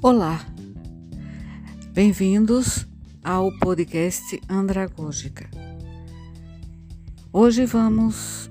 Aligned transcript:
Olá, 0.00 0.46
bem-vindos 1.92 2.86
ao 3.24 3.50
podcast 3.58 4.40
Andragógica. 4.48 5.50
Hoje 7.32 7.66
vamos 7.66 8.48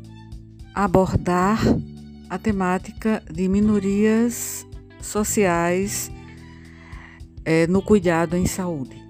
abordar 0.75 1.59
a 2.29 2.37
temática 2.37 3.23
de 3.31 3.47
minorias 3.47 4.67
sociais 5.01 6.11
é, 7.45 7.65
no 7.65 7.81
cuidado 7.81 8.35
em 8.35 8.45
saúde. 8.45 9.01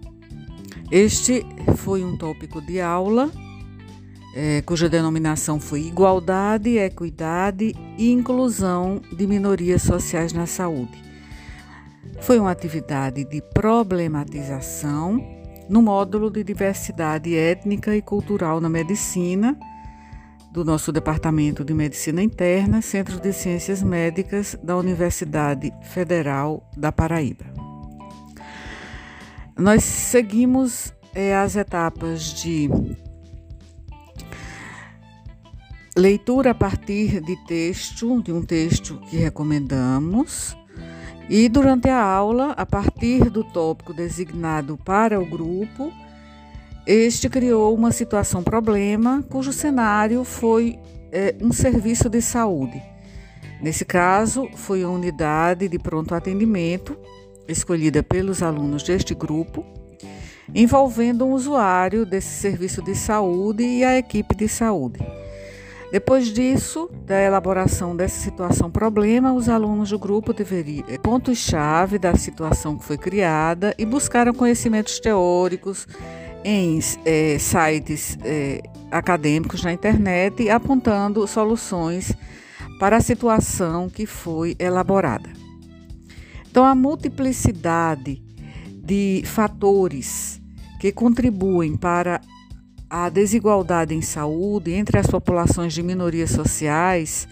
Este 0.92 1.44
foi 1.76 2.04
um 2.04 2.16
tópico 2.16 2.62
de 2.62 2.80
aula 2.80 3.32
é, 4.36 4.62
cuja 4.62 4.88
denominação 4.88 5.60
foi 5.60 5.88
Igualdade, 5.88 6.78
Equidade 6.78 7.74
e 7.98 8.12
Inclusão 8.12 9.02
de 9.12 9.26
Minorias 9.26 9.82
Sociais 9.82 10.32
na 10.32 10.46
Saúde. 10.46 11.07
Foi 12.22 12.40
uma 12.40 12.52
atividade 12.52 13.24
de 13.24 13.42
problematização 13.42 15.24
no 15.70 15.82
módulo 15.82 16.30
de 16.30 16.44
diversidade 16.44 17.36
étnica 17.36 17.96
e 17.96 18.02
cultural 18.02 18.60
na 18.60 18.70
medicina 18.70 19.58
do 20.52 20.66
nosso 20.66 20.92
Departamento 20.92 21.64
de 21.64 21.74
Medicina 21.74 22.22
Interna, 22.22 22.82
Centro 22.82 23.20
de 23.20 23.32
Ciências 23.32 23.84
Médicas 23.84 24.58
da 24.64 24.76
Universidade 24.76 25.72
Federal 25.84 26.68
da 26.76 26.92
Paraíba. 26.92 27.46
Nós 29.58 29.84
seguimos 29.84 30.94
é, 31.14 31.36
as 31.36 31.56
etapas 31.56 32.34
de 32.34 32.70
leitura 35.96 36.52
a 36.52 36.56
partir 36.56 37.22
de 37.22 37.36
texto, 37.46 38.22
de 38.22 38.32
um 38.32 38.44
texto 38.44 39.00
que 39.10 39.18
recomendamos, 39.18 40.56
e 41.30 41.50
durante 41.50 41.90
a 41.90 42.02
aula, 42.02 42.52
a 42.52 42.66
partir 42.66 43.30
do 43.30 43.44
tópico 43.44 43.94
designado 43.94 44.78
para 44.78 45.20
o 45.20 45.26
grupo, 45.26 45.92
este 46.86 47.28
criou 47.28 47.76
uma 47.76 47.92
situação 47.92 48.42
problema 48.42 49.22
cujo 49.30 49.52
cenário 49.52 50.24
foi 50.24 50.80
é, 51.12 51.36
um 51.42 51.52
serviço 51.52 52.10
de 52.10 52.22
saúde. 52.22 52.82
Nesse 53.62 53.84
caso, 53.84 54.48
foi 54.56 54.84
a 54.84 54.90
unidade 54.90 55.68
de 55.68 55.78
pronto 55.78 56.16
atendimento 56.16 56.98
escolhida 57.48 58.02
pelos 58.04 58.42
alunos 58.42 58.84
deste 58.84 59.14
grupo, 59.14 59.66
envolvendo 60.54 61.26
um 61.26 61.34
usuário 61.34 62.06
desse 62.06 62.40
serviço 62.40 62.82
de 62.82 62.96
saúde 62.96 63.64
e 63.64 63.84
a 63.84 63.98
equipe 63.98 64.36
de 64.36 64.48
saúde. 64.48 65.00
Depois 65.92 66.28
disso, 66.34 66.90
da 67.06 67.22
elaboração 67.22 67.96
dessa 67.96 68.20
situação 68.20 68.70
problema, 68.70 69.32
os 69.32 69.48
alunos 69.48 69.90
do 69.90 69.98
grupo 69.98 70.34
deveriam 70.34 70.86
eh, 70.90 70.98
pontos-chave 70.98 71.98
da 71.98 72.14
situação 72.16 72.78
que 72.78 72.84
foi 72.84 72.98
criada 72.98 73.74
e 73.78 73.86
buscaram 73.86 74.34
conhecimentos 74.34 75.00
teóricos 75.00 75.88
em 76.44 76.80
é, 77.06 77.38
sites 77.40 78.18
é, 78.24 78.62
acadêmicos 78.92 79.64
na 79.64 79.72
internet, 79.72 80.50
apontando 80.50 81.26
soluções 81.26 82.14
para 82.80 82.98
a 82.98 83.02
situação 83.02 83.90
que 83.90 84.06
foi 84.06 84.56
elaborada. 84.60 85.30
Então, 86.50 86.66
a 86.66 86.76
multiplicidade 86.76 88.22
de 88.72 89.24
fatores 89.26 90.42
que 90.80 90.92
contribuem 90.92 91.76
para 91.76 92.22
a 92.90 93.10
desigualdade 93.10 93.94
em 93.94 94.02
saúde 94.02 94.74
entre 94.74 94.98
as 94.98 95.08
populações 95.08 95.74
de 95.74 95.84
minorias 95.84 96.32
sociais, 96.32 97.28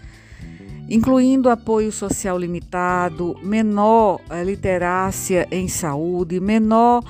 incluindo 0.89 1.49
apoio 1.49 1.91
social 1.91 2.37
limitado, 2.37 3.35
menor 3.41 4.19
eh, 4.29 4.43
literácia 4.43 5.47
em 5.51 5.67
saúde, 5.67 6.39
menor 6.39 7.03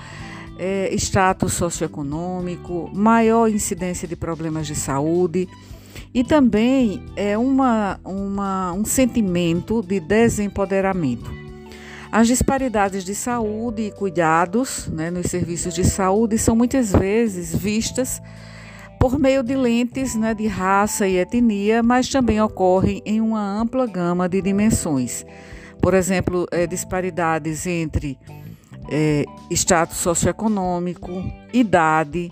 eh, 0.58 0.90
status 0.94 1.54
socioeconômico, 1.54 2.90
maior 2.94 3.50
incidência 3.50 4.08
de 4.08 4.16
problemas 4.16 4.68
de 4.68 4.76
saúde 4.76 5.48
e 6.14 6.24
também 6.24 7.04
é 7.16 7.38
uma, 7.38 8.00
uma, 8.04 8.72
um 8.74 8.86
sentimento 8.86 9.82
de 9.82 10.00
desempoderamento. 10.00 11.45
As 12.16 12.30
disparidades 12.30 13.04
de 13.04 13.14
saúde 13.14 13.82
e 13.82 13.92
cuidados 13.92 14.88
né, 14.88 15.12
nos 15.12 15.26
serviços 15.26 15.74
de 15.74 15.84
saúde 15.84 16.38
são 16.38 16.56
muitas 16.56 16.94
vezes 16.94 17.54
vistas 17.54 18.22
por 18.98 19.20
meio 19.20 19.44
de 19.44 19.54
lentes 19.54 20.16
né, 20.16 20.34
de 20.34 20.48
raça 20.48 21.06
e 21.06 21.18
etnia, 21.18 21.84
mas 21.84 22.08
também 22.08 22.40
ocorrem 22.42 23.02
em 23.06 23.20
uma 23.20 23.42
ampla 23.42 23.86
gama 23.86 24.30
de 24.30 24.42
dimensões. 24.42 25.26
Por 25.82 25.94
exemplo, 25.94 26.48
é, 26.52 26.66
disparidades 26.66 27.68
entre 27.68 28.18
é, 28.90 29.26
status 29.52 29.98
socioeconômico, 29.98 31.12
idade, 31.52 32.32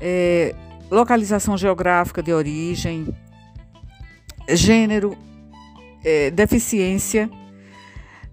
é, 0.00 0.54
localização 0.88 1.58
geográfica 1.58 2.22
de 2.22 2.32
origem, 2.32 3.12
gênero, 4.48 5.18
deficiência 6.34 7.28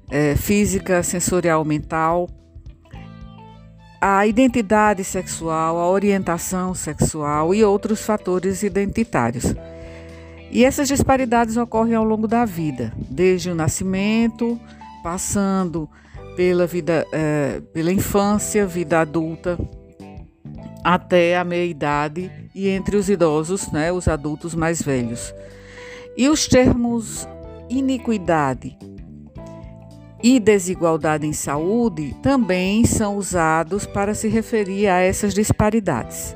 é, 0.09 0.35
física, 0.35 1.01
sensorial, 1.03 1.63
mental, 1.65 2.29
a 3.99 4.27
identidade 4.27 5.03
sexual, 5.03 5.77
a 5.77 5.89
orientação 5.89 6.75
sexual 6.75 7.55
e 7.55 7.63
outros 7.63 8.05
fatores 8.05 8.61
identitários. 8.61 9.55
E 10.51 10.63
essas 10.63 10.87
disparidades 10.87 11.57
ocorrem 11.57 11.95
ao 11.95 12.03
longo 12.03 12.27
da 12.27 12.45
vida, 12.45 12.93
desde 13.09 13.49
o 13.49 13.55
nascimento, 13.55 14.59
passando 15.03 15.89
pela 16.35 16.67
vida, 16.67 17.05
é, 17.11 17.61
pela 17.73 17.91
infância, 17.91 18.65
vida 18.65 18.99
adulta, 19.01 19.57
até 20.83 21.35
a 21.35 21.43
meia-idade 21.43 22.31
e 22.53 22.69
entre 22.69 22.95
os 22.95 23.09
idosos, 23.09 23.71
né, 23.71 23.91
os 23.91 24.07
adultos 24.07 24.53
mais 24.53 24.81
velhos. 24.81 25.33
E 26.15 26.29
os 26.29 26.47
termos 26.47 27.27
iniquidade, 27.69 28.77
e 30.23 30.39
desigualdade 30.39 31.27
em 31.27 31.33
saúde 31.33 32.15
também 32.21 32.85
são 32.85 33.17
usados 33.17 33.85
para 33.85 34.13
se 34.13 34.27
referir 34.27 34.87
a 34.87 34.99
essas 34.99 35.33
disparidades. 35.33 36.35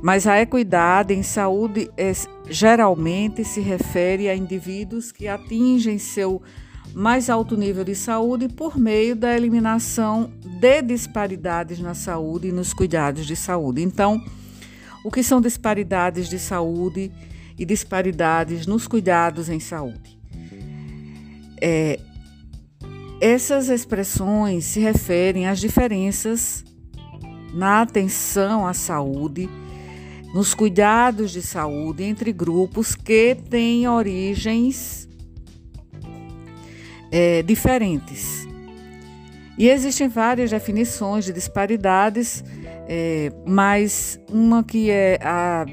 Mas 0.00 0.26
a 0.26 0.40
equidade 0.40 1.12
em 1.12 1.22
saúde 1.22 1.90
é, 1.96 2.12
geralmente 2.48 3.44
se 3.44 3.60
refere 3.60 4.28
a 4.28 4.36
indivíduos 4.36 5.10
que 5.10 5.26
atingem 5.26 5.98
seu 5.98 6.40
mais 6.94 7.28
alto 7.28 7.56
nível 7.56 7.84
de 7.84 7.94
saúde 7.94 8.48
por 8.48 8.78
meio 8.78 9.14
da 9.14 9.36
eliminação 9.36 10.32
de 10.60 10.82
disparidades 10.82 11.80
na 11.80 11.94
saúde 11.94 12.48
e 12.48 12.52
nos 12.52 12.72
cuidados 12.72 13.26
de 13.26 13.36
saúde. 13.36 13.82
Então, 13.82 14.22
o 15.04 15.10
que 15.10 15.22
são 15.22 15.40
disparidades 15.40 16.28
de 16.28 16.38
saúde 16.38 17.10
e 17.58 17.64
disparidades 17.64 18.66
nos 18.66 18.86
cuidados 18.86 19.48
em 19.48 19.60
saúde? 19.60 20.18
É, 21.60 21.98
essas 23.20 23.68
expressões 23.68 24.64
se 24.64 24.80
referem 24.80 25.46
às 25.46 25.58
diferenças 25.58 26.64
na 27.52 27.82
atenção 27.82 28.66
à 28.66 28.72
saúde, 28.72 29.48
nos 30.32 30.54
cuidados 30.54 31.32
de 31.32 31.42
saúde 31.42 32.04
entre 32.04 32.32
grupos 32.32 32.94
que 32.94 33.34
têm 33.34 33.88
origens 33.88 35.08
é, 37.10 37.42
diferentes. 37.42 38.46
E 39.56 39.68
existem 39.68 40.06
várias 40.06 40.50
definições 40.50 41.24
de 41.24 41.32
disparidades, 41.32 42.44
é, 42.86 43.32
mas 43.44 44.20
uma 44.30 44.62
que 44.62 44.90
é 44.90 45.18
a 45.20 45.66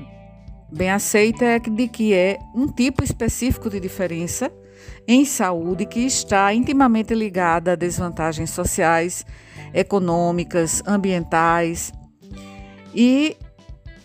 bem 0.72 0.90
aceita 0.90 1.46
é 1.46 1.60
de 1.60 1.88
que 1.88 2.14
é 2.14 2.40
um 2.56 2.68
tipo 2.68 3.04
específico 3.04 3.70
de 3.70 3.80
diferença 3.80 4.52
em 5.08 5.26
saúde 5.26 5.86
que 5.86 6.00
está 6.00 6.54
intimamente 6.54 7.14
ligada 7.14 7.74
a 7.74 7.76
desvantagens 7.76 8.50
sociais, 8.50 9.26
econômicas, 9.74 10.82
ambientais 10.86 11.92
e 12.94 13.38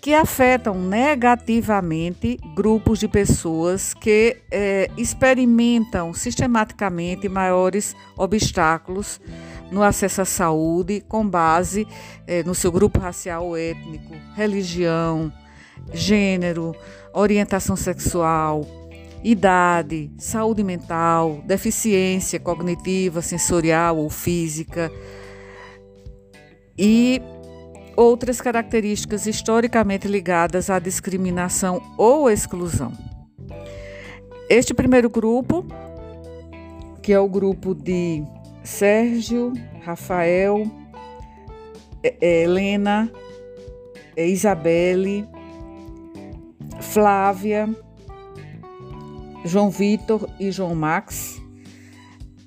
que 0.00 0.14
afetam 0.14 0.75
negativamente 0.75 2.38
grupos 2.55 2.99
de 2.99 3.06
pessoas 3.06 3.93
que 3.93 4.38
é, 4.50 4.91
experimentam 4.97 6.14
sistematicamente 6.14 7.29
maiores 7.29 7.94
obstáculos 8.17 9.20
no 9.70 9.82
acesso 9.82 10.23
à 10.23 10.25
saúde 10.25 11.05
com 11.06 11.26
base 11.26 11.87
é, 12.26 12.43
no 12.43 12.55
seu 12.55 12.73
grupo 12.73 12.99
racial 12.99 13.47
ou 13.47 13.56
étnico, 13.56 14.14
religião, 14.35 15.31
gênero, 15.93 16.75
orientação 17.12 17.76
sexual, 17.76 18.64
idade, 19.22 20.11
saúde 20.19 20.64
mental, 20.64 21.43
deficiência 21.44 22.40
cognitiva, 22.40 23.20
sensorial 23.20 23.99
ou 23.99 24.08
física 24.08 24.90
e 26.78 27.20
outras 27.96 28.40
características 28.40 29.26
historicamente 29.26 30.08
ligadas 30.08 30.70
à 30.70 30.78
discriminação 30.78 31.82
ou 31.99 32.31
exclusão. 32.31 32.93
Este 34.49 34.72
primeiro 34.72 35.11
grupo, 35.11 35.66
que 37.02 37.12
é 37.12 37.20
o 37.20 37.28
grupo 37.28 37.75
de 37.75 38.23
Sérgio, 38.64 39.52
Rafael, 39.82 40.64
Helena, 42.20 43.11
Isabelle, 44.16 45.28
Flávia, 46.81 47.69
João 49.44 49.70
Vitor 49.70 50.28
e 50.38 50.50
João 50.50 50.75
Max 50.75 51.40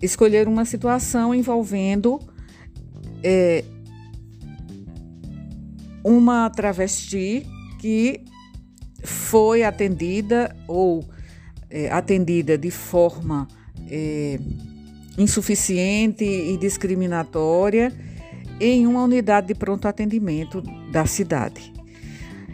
escolheram 0.01 0.51
uma 0.51 0.65
situação 0.65 1.33
envolvendo 1.33 2.19
é, 3.23 3.63
uma 6.03 6.49
travesti 6.49 7.47
que 7.79 8.21
foi 9.03 9.63
atendida 9.63 10.55
ou 10.67 11.03
é, 11.69 11.89
atendida 11.89 12.57
de 12.57 12.69
forma 12.69 13.47
é, 13.89 14.39
insuficiente 15.17 16.23
e 16.23 16.57
discriminatória 16.57 17.91
em 18.59 18.85
uma 18.85 19.03
unidade 19.03 19.47
de 19.47 19.55
pronto 19.55 19.87
atendimento 19.87 20.61
da 20.91 21.05
cidade. 21.05 21.73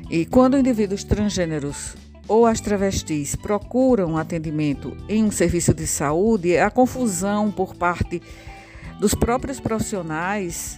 E 0.10 0.26
quando 0.26 0.58
indivíduos 0.58 1.04
transgêneros 1.04 1.96
ou 2.30 2.46
as 2.46 2.62
travestis 2.62 3.36
procuram 3.36 4.16
atendimento 4.16 4.96
em 5.10 5.24
um 5.24 5.32
serviço 5.32 5.74
de 5.74 5.88
saúde, 5.88 6.58
a 6.58 6.70
confusão 6.70 7.52
por 7.52 7.76
parte 7.76 8.22
dos 9.00 9.16
próprios 9.16 9.60
profissionais 9.60 10.78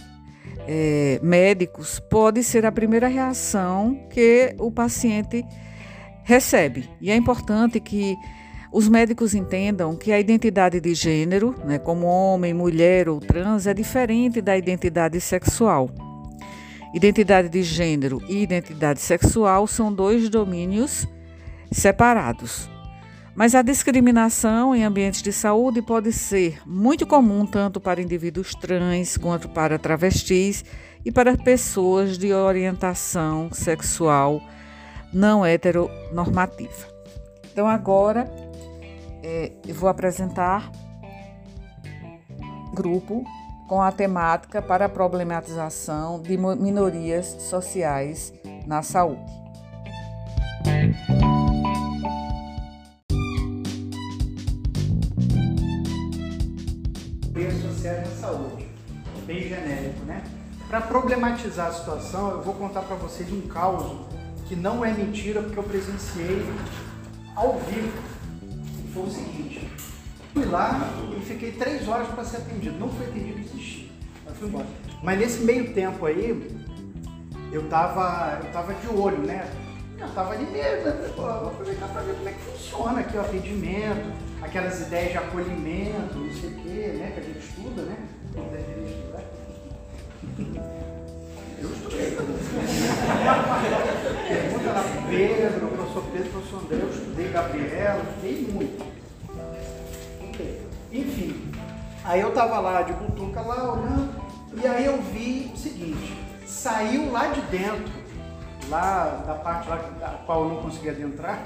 é, 0.66 1.20
médicos 1.22 2.00
pode 2.00 2.42
ser 2.42 2.64
a 2.64 2.72
primeira 2.72 3.06
reação 3.06 4.08
que 4.10 4.54
o 4.58 4.70
paciente 4.70 5.44
recebe. 6.24 6.88
E 7.00 7.10
é 7.10 7.16
importante 7.16 7.78
que 7.78 8.16
os 8.72 8.88
médicos 8.88 9.34
entendam 9.34 9.94
que 9.94 10.10
a 10.10 10.18
identidade 10.18 10.80
de 10.80 10.94
gênero, 10.94 11.54
né, 11.66 11.78
como 11.78 12.06
homem, 12.06 12.54
mulher 12.54 13.10
ou 13.10 13.20
trans, 13.20 13.66
é 13.66 13.74
diferente 13.74 14.40
da 14.40 14.56
identidade 14.56 15.20
sexual. 15.20 15.90
Identidade 16.94 17.50
de 17.50 17.62
gênero 17.62 18.22
e 18.26 18.42
identidade 18.42 19.00
sexual 19.00 19.66
são 19.66 19.92
dois 19.92 20.30
domínios 20.30 21.06
separados. 21.72 22.70
Mas 23.34 23.54
a 23.54 23.62
discriminação 23.62 24.74
em 24.74 24.84
ambientes 24.84 25.22
de 25.22 25.32
saúde 25.32 25.80
pode 25.80 26.12
ser 26.12 26.60
muito 26.66 27.06
comum 27.06 27.46
tanto 27.46 27.80
para 27.80 28.02
indivíduos 28.02 28.54
trans 28.54 29.16
quanto 29.16 29.48
para 29.48 29.78
travestis 29.78 30.64
e 31.04 31.10
para 31.10 31.36
pessoas 31.36 32.18
de 32.18 32.32
orientação 32.32 33.50
sexual 33.52 34.40
não 35.12 35.44
heteronormativa. 35.44 36.92
Então, 37.50 37.66
agora 37.66 38.30
é, 39.22 39.52
eu 39.66 39.74
vou 39.74 39.88
apresentar 39.88 40.70
grupo 42.74 43.24
com 43.68 43.80
a 43.80 43.92
temática 43.92 44.60
para 44.60 44.86
a 44.86 44.88
problematização 44.88 46.20
de 46.20 46.36
minorias 46.36 47.26
sociais 47.26 48.32
na 48.66 48.82
saúde. 48.82 49.24
Para 60.72 60.80
problematizar 60.80 61.66
a 61.66 61.70
situação, 61.70 62.30
eu 62.30 62.40
vou 62.40 62.54
contar 62.54 62.80
para 62.80 62.96
vocês 62.96 63.30
um 63.30 63.42
caos 63.42 64.06
que 64.48 64.56
não 64.56 64.82
é 64.82 64.90
mentira, 64.90 65.42
porque 65.42 65.58
eu 65.58 65.62
presenciei 65.64 66.50
ao 67.36 67.58
vivo. 67.58 67.92
Foi 68.94 69.02
o 69.02 69.10
seguinte: 69.10 69.70
fui 70.32 70.46
lá 70.46 70.80
e 71.14 71.20
fiquei 71.20 71.52
três 71.52 71.86
horas 71.86 72.08
para 72.08 72.24
ser 72.24 72.38
atendido. 72.38 72.78
Não 72.78 72.88
fui 72.88 73.04
atendido, 73.04 73.40
desisti. 73.40 73.92
Mas 74.24 74.38
fui 74.38 74.48
embora. 74.48 74.66
Mas 75.02 75.18
nesse 75.18 75.42
meio 75.42 75.74
tempo 75.74 76.06
aí, 76.06 76.50
eu 77.52 77.68
tava, 77.68 78.40
eu 78.42 78.50
tava 78.50 78.72
de 78.72 78.88
olho, 78.88 79.18
né? 79.18 79.46
Eu 79.98 80.08
tava 80.14 80.32
ali 80.32 80.46
mesmo, 80.46 80.86
né? 80.86 81.12
Vou 81.14 81.28
aproveitar 81.48 81.88
para 81.88 82.00
ver 82.00 82.14
como 82.14 82.28
é 82.30 82.32
que 82.32 82.40
funciona 82.40 83.00
aqui 83.00 83.14
o 83.18 83.20
atendimento, 83.20 84.10
aquelas 84.40 84.80
ideias 84.80 85.12
de 85.12 85.18
acolhimento, 85.18 86.18
não 86.18 86.32
sei 86.32 86.48
o 86.48 86.54
quê, 86.62 86.94
né? 86.98 87.10
Que 87.12 87.20
a 87.20 87.22
gente 87.24 87.40
estuda, 87.40 87.82
né? 87.82 87.96
Não 88.34 88.44
deveria 88.44 88.88
estudar. 88.88 89.41
Eu 90.38 91.72
estudei. 91.72 92.16
Pergunta 94.28 94.72
lá 94.72 94.82
pro 94.82 95.02
Pedro, 95.08 95.68
professor 95.68 96.04
Pedro, 96.12 96.30
professor 96.30 96.62
André, 96.62 96.78
eu 96.80 96.90
estudei 96.90 97.28
Gabriela, 97.28 98.02
estudei 98.02 98.48
muito. 98.52 98.92
Enfim, 100.92 101.52
aí 102.04 102.20
eu 102.20 102.32
tava 102.32 102.60
lá 102.60 102.82
de 102.82 102.92
butuca 102.92 103.40
lá 103.40 103.72
olhando, 103.72 104.14
e 104.62 104.66
aí 104.66 104.84
eu 104.84 105.00
vi 105.00 105.50
o 105.54 105.56
seguinte, 105.56 106.18
saiu 106.46 107.10
lá 107.10 107.28
de 107.28 107.40
dentro 107.42 107.92
lá 108.68 109.22
da 109.26 109.34
parte 109.34 109.68
lá 109.68 109.76
da 109.76 110.08
qual 110.26 110.44
eu 110.44 110.48
não 110.50 110.62
conseguia 110.62 110.92
adentrar, 110.92 111.42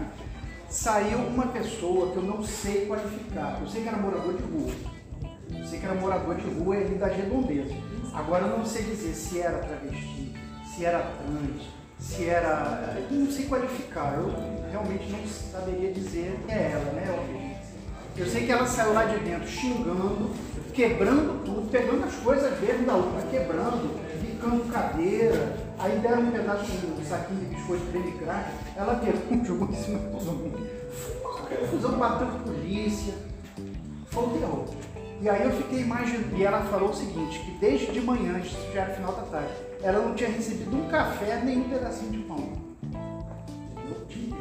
saiu 0.69 1.19
uma 1.19 1.47
pessoa 1.47 2.13
que 2.13 2.17
eu 2.17 2.23
não 2.23 2.43
sei 2.43 2.87
qualificar. 2.87 3.59
Eu 3.61 3.69
sei 3.69 3.83
que 3.83 3.89
era 3.89 3.97
morador 3.97 4.35
de 4.35 4.43
rua. 4.43 4.73
Eu 5.57 5.65
sei 5.65 5.79
que 5.79 5.87
era 5.87 5.95
morador 5.95 6.35
de 6.35 6.49
rua 6.51 6.77
ali 6.77 6.95
da 6.97 7.07
redondeza. 7.07 7.75
Agora 8.17 8.47
eu 8.47 8.59
não 8.59 8.65
sei 8.65 8.83
dizer 8.83 9.15
se 9.15 9.41
era 9.41 9.59
travesti, 9.59 10.35
se 10.75 10.85
era 10.85 10.99
trans, 10.99 11.63
se 12.01 12.25
era. 12.25 12.97
Eu 13.11 13.19
não 13.19 13.31
sei 13.31 13.47
qualificar. 13.47 14.15
Eu 14.15 14.33
realmente 14.71 15.09
não 15.11 15.27
saberia 15.27 15.93
dizer 15.93 16.39
quem 16.47 16.55
é 16.55 16.73
ela, 16.73 16.93
né? 16.93 17.61
Eu 18.17 18.27
sei 18.27 18.47
que 18.47 18.53
ela 18.53 18.67
saiu 18.67 18.95
lá 18.95 19.05
de 19.05 19.19
dentro 19.19 19.47
xingando, 19.47 20.31
quebrando 20.73 21.45
tudo, 21.45 21.71
pegando 21.71 22.05
as 22.05 22.15
coisas 22.17 22.59
mesmo 22.59 22.87
da 22.87 22.95
outra, 22.95 23.23
quebrando, 23.31 24.01
picando 24.21 24.73
cadeira, 24.73 25.67
Aí 25.79 25.99
deram 25.99 26.23
um 26.23 26.31
pedaço 26.31 26.65
de 26.65 26.87
um 26.87 27.05
saquinho 27.05 27.41
de 27.41 27.55
biscoito 27.55 27.85
creme 27.91 28.13
crack, 28.13 28.51
ela 28.77 28.95
pegou, 28.95 29.45
jogou 29.45 29.69
em 29.69 29.75
cima 29.75 29.99
de 29.99 30.07
todo 30.07 30.33
mundo. 30.33 30.67
Confusão, 31.61 31.99
bateu 31.99 32.27
polícia. 32.45 33.15
Foi 34.07 34.25
um 34.25 34.39
terror. 34.39 34.65
E 35.21 35.29
aí 35.29 35.45
eu 35.45 35.53
fiquei 35.53 35.81
imaginando, 35.81 36.37
e 36.37 36.45
ela 36.45 36.63
falou 36.65 36.91
o 36.91 36.95
seguinte, 36.95 37.39
que 37.41 37.53
desde 37.53 37.91
de 37.93 38.01
manhã, 38.01 38.39
isso 38.39 38.57
já 38.73 38.83
era 38.83 38.95
final 38.95 39.15
da 39.15 39.23
tarde, 39.23 39.53
ela 39.83 40.07
não 40.07 40.15
tinha 40.15 40.29
recebido 40.29 40.77
um 40.77 40.89
café 40.89 41.41
nem 41.43 41.59
um 41.59 41.69
pedacinho 41.71 42.13
de 42.13 42.19
pão. 42.19 42.53
Eu 43.89 44.07
tinha. 44.09 44.37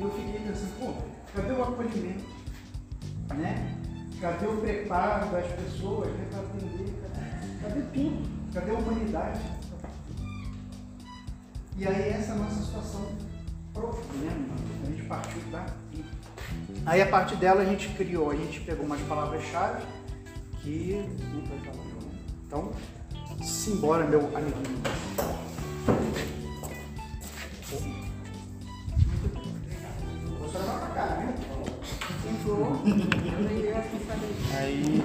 Eu 0.00 0.10
fiquei 0.10 0.40
pensando, 0.40 0.78
pô, 0.80 0.94
cadê 1.34 1.52
o 1.52 1.62
acolhimento? 1.62 2.24
Né? 3.34 3.76
Cadê 4.20 4.46
o 4.46 4.56
preparo 4.56 5.30
das 5.30 5.46
pessoas 5.52 6.08
né, 6.12 6.26
para 6.30 6.40
atender? 6.40 6.94
Cadê 7.62 7.80
tudo? 7.92 8.52
Cadê 8.54 8.70
a 8.70 8.74
humanidade? 8.74 9.40
E 11.76 11.86
aí 11.86 12.08
essa 12.10 12.32
é 12.32 12.34
a 12.34 12.38
nossa 12.38 12.62
situação 12.62 13.06
profunda, 13.72 14.32
a 14.82 14.86
gente 14.86 15.02
partiu 15.04 15.40
daqui. 15.50 16.04
Aí 16.86 17.02
a 17.02 17.06
partir 17.06 17.36
dela 17.36 17.62
a 17.62 17.64
gente 17.64 17.88
criou, 17.90 18.30
a 18.30 18.36
gente 18.36 18.60
pegou 18.60 18.84
umas 18.84 19.00
palavras-chave 19.02 19.82
que 20.62 21.04
não 21.32 21.46
foi 21.46 21.58
falar? 21.58 21.84
Então, 22.46 22.72
simbora 23.42 24.04
meu 24.06 24.20
amiguinho. 24.36 24.80
Vou 30.38 30.48
só 30.48 30.58
levar 30.58 30.78
pra 30.78 30.88
cá, 30.88 31.06
né? 31.16 31.34
Aí 34.58 35.02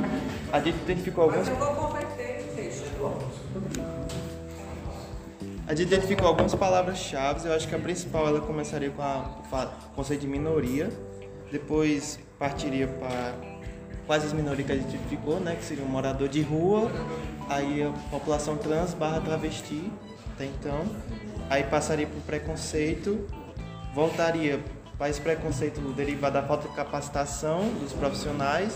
a 0.52 0.60
gente 0.60 0.78
identificou 0.78 1.26
alguns. 1.26 1.48
Mas 1.48 1.48
eu 1.50 1.58
vou 1.58 1.76
converter 1.76 2.50
o 2.50 2.56
texto. 2.56 2.86
A 5.68 5.74
gente 5.76 5.88
identificou 5.88 6.28
algumas 6.28 6.56
palavras-chave. 6.56 7.48
Eu 7.48 7.54
acho 7.54 7.68
que 7.68 7.76
a 7.76 7.80
principal 7.80 8.28
ela 8.28 8.42
começaria 8.42 8.90
com 8.90 9.02
o 9.02 9.96
conceito 9.96 10.22
de 10.22 10.28
minoria, 10.28 10.90
depois 11.52 12.20
partiria 12.38 12.88
para 12.88 13.34
quais 14.06 14.24
as 14.24 14.34
minorias 14.34 14.66
que 14.66 14.72
a 14.74 14.76
gente 14.76 14.90
identificou, 14.90 15.40
né? 15.40 15.56
Que 15.56 15.64
seria 15.64 15.84
um 15.84 15.88
morador 15.88 16.28
de 16.28 16.42
rua, 16.42 16.92
aí 17.50 17.84
a 17.84 17.92
população 18.10 18.58
trans 18.58 18.94
barra 18.94 19.22
travesti, 19.22 19.92
até 20.34 20.46
então. 20.46 20.86
Aí 21.50 21.64
passaria 21.64 22.08
para 22.08 22.18
o 22.18 22.22
preconceito, 22.22 23.28
voltaria 23.94 24.60
para 24.98 25.10
esse 25.10 25.22
preconceito 25.22 25.80
derivado 25.94 26.34
da 26.36 26.44
falta 26.44 26.68
de 26.68 26.76
capacitação 26.76 27.70
dos 27.80 27.94
profissionais 27.94 28.74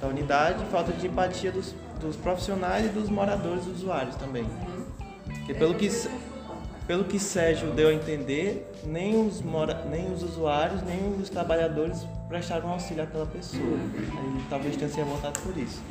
da 0.00 0.08
unidade, 0.08 0.64
falta 0.66 0.92
de 0.92 1.06
empatia 1.06 1.50
dos, 1.50 1.74
dos 2.00 2.16
profissionais 2.16 2.86
e 2.86 2.88
dos 2.88 3.08
moradores, 3.08 3.64
dos 3.64 3.76
usuários 3.82 4.16
também. 4.16 4.46
Porque 5.24 5.54
pelo 5.54 5.74
que, 5.74 5.88
pelo 6.86 7.04
que 7.04 7.18
Sérgio 7.18 7.70
deu 7.70 7.88
a 7.88 7.94
entender, 7.94 8.70
nem 8.84 9.26
os, 9.26 9.40
mora, 9.40 9.84
nem 9.90 10.12
os 10.12 10.22
usuários, 10.22 10.82
nem 10.82 11.14
os 11.20 11.30
trabalhadores 11.30 12.06
prestaram 12.28 12.70
auxílio 12.70 13.04
àquela 13.04 13.26
pessoa. 13.26 13.62
Aí, 13.62 14.44
talvez 14.50 14.76
tenha 14.76 14.90
se 14.90 14.96
revoltado 14.96 15.38
por 15.40 15.56
isso. 15.56 15.82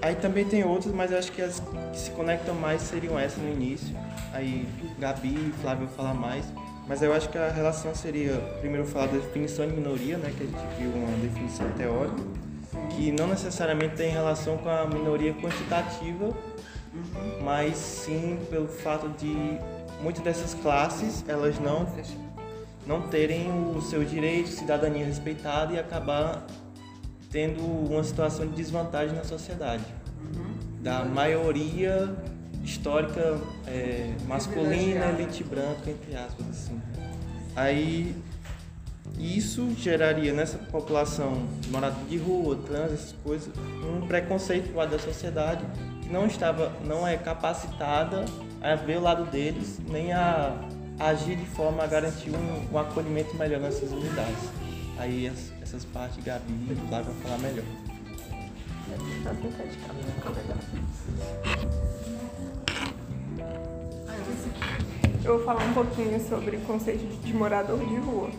Aí 0.00 0.14
também 0.14 0.44
tem 0.44 0.64
outras, 0.64 0.94
mas 0.94 1.12
acho 1.12 1.32
que 1.32 1.42
as 1.42 1.60
que 1.60 1.98
se 1.98 2.10
conectam 2.12 2.54
mais 2.54 2.82
seriam 2.82 3.18
essas 3.18 3.42
no 3.42 3.50
início. 3.50 3.94
Aí 4.32 4.68
Gabi 4.98 5.34
e 5.34 5.52
Flávio 5.60 5.86
vão 5.86 5.96
falar 5.96 6.14
mais. 6.14 6.44
Mas 6.86 7.02
eu 7.02 7.12
acho 7.12 7.28
que 7.28 7.36
a 7.36 7.50
relação 7.50 7.94
seria, 7.94 8.36
primeiro 8.60 8.86
falar 8.86 9.06
da 9.06 9.18
definição 9.18 9.66
de 9.66 9.74
minoria, 9.74 10.16
né, 10.16 10.32
que 10.34 10.44
a 10.44 10.46
gente 10.46 10.74
viu 10.78 10.90
uma 10.90 11.18
definição 11.18 11.70
teórica. 11.72 12.22
que 12.90 13.12
não 13.12 13.26
necessariamente 13.26 13.96
tem 13.96 14.10
relação 14.10 14.56
com 14.58 14.68
a 14.68 14.86
minoria 14.86 15.34
quantitativa, 15.34 16.32
mas 17.42 17.76
sim 17.76 18.38
pelo 18.50 18.68
fato 18.68 19.08
de 19.18 19.58
muitas 20.00 20.22
dessas 20.22 20.54
classes 20.54 21.24
elas 21.28 21.58
não 21.58 21.86
não 22.86 23.02
terem 23.02 23.50
o 23.76 23.82
seu 23.82 24.02
direito, 24.02 24.48
cidadania 24.48 25.04
respeitada 25.04 25.74
e 25.74 25.78
acabar 25.78 26.46
tendo 27.30 27.60
uma 27.62 28.02
situação 28.02 28.46
de 28.46 28.54
desvantagem 28.54 29.14
na 29.14 29.24
sociedade. 29.24 29.84
Da 30.80 31.04
maioria 31.04 32.16
histórica 32.64 33.38
é, 33.66 34.14
masculina, 34.26 35.06
elite 35.06 35.44
branca, 35.44 35.90
entre 35.90 36.16
aspas, 36.16 36.46
assim. 36.48 36.80
Aí 37.54 38.16
isso 39.18 39.74
geraria 39.76 40.32
nessa 40.32 40.56
população 40.56 41.46
morada 41.70 41.96
de 42.08 42.16
rua, 42.16 42.56
trans, 42.66 42.92
essas 42.92 43.14
coisas, 43.24 43.52
um 43.84 44.06
preconceito 44.06 44.72
da 44.74 44.98
sociedade 44.98 45.64
que 46.00 46.08
não 46.08 46.26
estava, 46.26 46.72
não 46.86 47.06
é 47.06 47.16
capacitada 47.16 48.24
a 48.60 48.74
ver 48.74 48.98
o 48.98 49.00
lado 49.00 49.24
deles, 49.30 49.78
nem 49.88 50.12
a 50.12 50.54
agir 50.98 51.36
de 51.36 51.46
forma 51.46 51.84
a 51.84 51.86
garantir 51.86 52.30
um, 52.30 52.74
um 52.74 52.78
acolhimento 52.78 53.36
melhor 53.36 53.60
nessas 53.60 53.92
unidades. 53.92 54.50
Aí 54.98 55.28
as, 55.28 55.52
essas 55.62 55.84
partes 55.84 56.22
Gabi 56.24 56.52
e 56.70 56.88
Flávio 56.88 57.12
vão 57.12 57.22
falar 57.22 57.38
melhor. 57.38 57.64
Eu 65.24 65.36
vou 65.36 65.44
falar 65.44 65.64
um 65.64 65.74
pouquinho 65.74 66.20
sobre 66.28 66.56
o 66.56 66.60
conceito 66.60 67.04
de 67.22 67.34
morador 67.34 67.78
de 67.78 67.96
rua. 67.96 68.30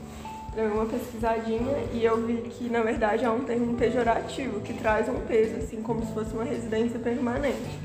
Dei 0.56 0.66
uma 0.66 0.86
pesquisadinha 0.86 1.78
e 1.94 2.04
eu 2.04 2.26
vi 2.26 2.50
que, 2.50 2.68
na 2.70 2.82
verdade, 2.82 3.24
é 3.24 3.30
um 3.30 3.46
termo 3.46 3.78
pejorativo, 3.78 4.60
que 4.62 4.74
traz 4.74 5.08
um 5.08 5.20
peso, 5.22 5.58
assim, 5.58 5.82
como 5.82 6.06
se 6.06 6.12
fosse 6.12 6.34
uma 6.34 6.44
residência 6.44 7.00
permanente. 7.00 7.80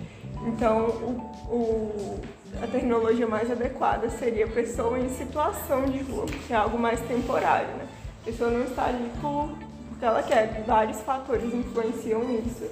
Então, 0.47 0.87
o, 0.87 1.55
o, 1.55 2.21
a 2.63 2.67
terminologia 2.67 3.27
mais 3.27 3.51
adequada 3.51 4.09
seria 4.11 4.47
pessoa 4.47 4.99
em 4.99 5.09
situação 5.09 5.87
de 5.87 6.03
rua, 6.03 6.27
que 6.27 6.53
é 6.53 6.57
algo 6.57 6.79
mais 6.79 7.01
temporário, 7.01 7.69
né? 7.77 7.87
A 8.23 8.25
pessoa 8.27 8.51
não 8.51 8.65
está 8.65 8.87
ali 8.87 9.11
por, 9.21 9.51
porque 9.89 10.05
ela 10.05 10.23
quer, 10.23 10.63
vários 10.67 11.01
fatores 11.01 11.53
influenciam 11.53 12.23
isso. 12.31 12.71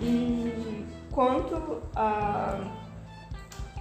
E 0.00 0.84
quanto 1.12 1.80
a, 1.94 2.58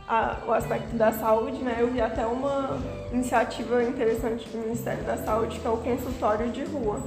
a, 0.07 0.37
o 0.47 0.51
aspecto 0.53 0.95
da 0.95 1.11
saúde, 1.11 1.63
né, 1.63 1.77
eu 1.79 1.91
vi 1.91 2.01
até 2.01 2.25
uma 2.25 2.77
iniciativa 3.11 3.83
interessante 3.83 4.47
do 4.49 4.57
Ministério 4.59 5.03
da 5.03 5.17
Saúde, 5.17 5.59
que 5.59 5.65
é 5.65 5.69
o 5.69 5.77
consultório 5.77 6.49
de 6.51 6.63
rua 6.65 6.99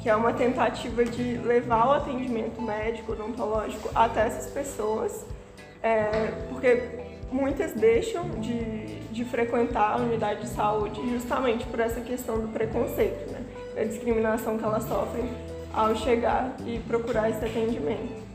que 0.00 0.08
é 0.08 0.16
uma 0.16 0.32
tentativa 0.32 1.04
de 1.04 1.36
levar 1.38 1.88
o 1.88 1.92
atendimento 1.92 2.60
médico, 2.60 3.12
odontológico 3.12 3.90
até 3.94 4.26
essas 4.26 4.50
pessoas, 4.50 5.24
é, 5.82 6.32
porque 6.48 6.88
muitas 7.30 7.72
deixam 7.72 8.28
de, 8.40 9.00
de 9.10 9.24
frequentar 9.24 9.92
a 9.92 9.96
unidade 9.96 10.40
de 10.40 10.48
saúde 10.48 11.00
justamente 11.10 11.66
por 11.66 11.80
essa 11.80 12.00
questão 12.00 12.40
do 12.40 12.48
preconceito, 12.48 13.30
né? 13.30 13.44
da 13.74 13.84
discriminação 13.84 14.58
que 14.58 14.64
elas 14.64 14.84
sofrem 14.84 15.30
ao 15.72 15.94
chegar 15.94 16.56
e 16.66 16.78
procurar 16.80 17.30
esse 17.30 17.44
atendimento. 17.44 18.30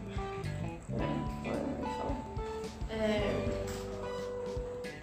É, 2.90 3.46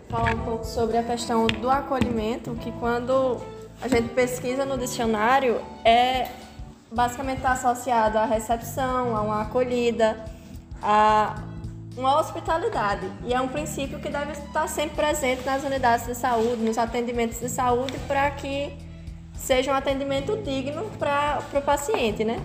falar 0.09 0.35
um 0.35 0.45
pouco 0.45 0.65
sobre 0.65 0.97
a 0.97 1.03
questão 1.03 1.47
do 1.47 1.69
acolhimento, 1.69 2.55
que 2.55 2.73
quando 2.73 3.41
a 3.81 3.89
gente 3.89 4.09
pesquisa 4.11 4.65
no 4.65 4.79
dicionário 4.79 5.61
é 5.85 6.29
basicamente 6.95 7.39
está 7.39 7.53
associado 7.53 8.19
à 8.19 8.25
recepção, 8.25 9.17
a 9.17 9.23
uma 9.23 9.43
acolhida, 9.43 10.17
a 10.83 11.43
uma 11.97 12.19
hospitalidade. 12.19 13.11
E 13.25 13.35
é 13.35 13.41
um 13.41 13.49
princípio 13.49 13.99
que 13.99 14.09
deve 14.09 14.33
estar 14.33 14.69
sempre 14.69 14.97
presente 14.97 15.45
nas 15.45 15.63
unidades 15.65 16.07
de 16.07 16.15
saúde, 16.15 16.63
nos 16.63 16.79
atendimentos 16.79 17.41
de 17.41 17.49
saúde, 17.49 17.99
para 18.07 18.31
que 18.31 18.73
seja 19.35 19.73
um 19.73 19.75
atendimento 19.75 20.37
digno 20.39 20.85
para 20.99 21.43
o 21.53 21.63
paciente, 21.63 22.25
né? 22.25 22.41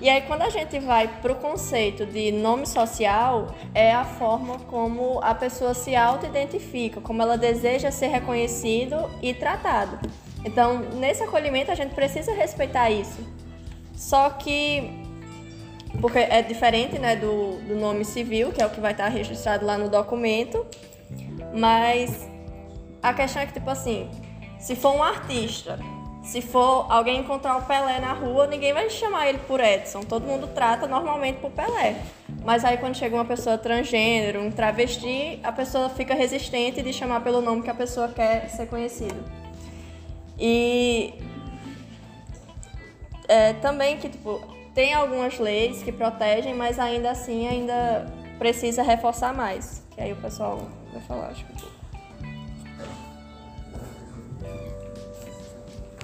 E 0.00 0.08
aí, 0.08 0.22
quando 0.22 0.42
a 0.42 0.48
gente 0.48 0.78
vai 0.78 1.06
para 1.20 1.30
o 1.30 1.34
conceito 1.34 2.06
de 2.06 2.32
nome 2.32 2.66
social, 2.66 3.54
é 3.74 3.92
a 3.92 4.02
forma 4.02 4.58
como 4.60 5.20
a 5.22 5.34
pessoa 5.34 5.74
se 5.74 5.94
auto-identifica, 5.94 7.02
como 7.02 7.20
ela 7.20 7.36
deseja 7.36 7.90
ser 7.90 8.06
reconhecido 8.06 8.96
e 9.20 9.34
tratado. 9.34 9.98
Então, 10.42 10.78
nesse 10.94 11.22
acolhimento, 11.22 11.70
a 11.70 11.74
gente 11.74 11.94
precisa 11.94 12.32
respeitar 12.32 12.90
isso. 12.90 13.18
Só 14.00 14.30
que, 14.30 14.90
porque 16.00 16.18
é 16.18 16.40
diferente 16.40 16.98
né, 16.98 17.16
do, 17.16 17.58
do 17.68 17.76
nome 17.76 18.02
civil, 18.02 18.50
que 18.50 18.62
é 18.62 18.66
o 18.66 18.70
que 18.70 18.80
vai 18.80 18.92
estar 18.92 19.08
registrado 19.08 19.66
lá 19.66 19.76
no 19.76 19.90
documento, 19.90 20.66
mas 21.54 22.26
a 23.02 23.12
questão 23.12 23.42
é 23.42 23.46
que, 23.46 23.52
tipo 23.52 23.68
assim, 23.68 24.10
se 24.58 24.74
for 24.74 24.96
um 24.96 25.02
artista, 25.02 25.78
se 26.22 26.40
for 26.40 26.86
alguém 26.88 27.20
encontrar 27.20 27.58
o 27.58 27.66
Pelé 27.66 28.00
na 28.00 28.14
rua, 28.14 28.46
ninguém 28.46 28.72
vai 28.72 28.88
chamar 28.88 29.28
ele 29.28 29.38
por 29.46 29.60
Edson. 29.60 30.00
Todo 30.00 30.26
mundo 30.26 30.46
trata 30.46 30.86
normalmente 30.86 31.38
por 31.38 31.50
Pelé. 31.50 31.96
Mas 32.42 32.64
aí 32.64 32.78
quando 32.78 32.94
chega 32.94 33.14
uma 33.14 33.26
pessoa 33.26 33.58
transgênero, 33.58 34.40
um 34.40 34.50
travesti, 34.50 35.38
a 35.42 35.52
pessoa 35.52 35.90
fica 35.90 36.14
resistente 36.14 36.80
de 36.80 36.90
chamar 36.90 37.20
pelo 37.20 37.42
nome 37.42 37.60
que 37.60 37.68
a 37.68 37.74
pessoa 37.74 38.08
quer 38.08 38.48
ser 38.48 38.66
conhecida. 38.66 39.22
E 40.38 41.12
é, 43.30 43.52
também 43.52 43.96
que 43.96 44.08
tipo, 44.08 44.40
tem 44.74 44.92
algumas 44.92 45.38
leis 45.38 45.84
que 45.84 45.92
protegem, 45.92 46.52
mas 46.52 46.80
ainda 46.80 47.12
assim 47.12 47.46
ainda 47.46 48.12
precisa 48.40 48.82
reforçar 48.82 49.32
mais. 49.32 49.84
Que 49.92 50.00
aí 50.00 50.12
o 50.12 50.16
pessoal 50.16 50.68
vai 50.92 51.00
falar, 51.02 51.28
acho 51.28 51.46
que. 51.46 51.70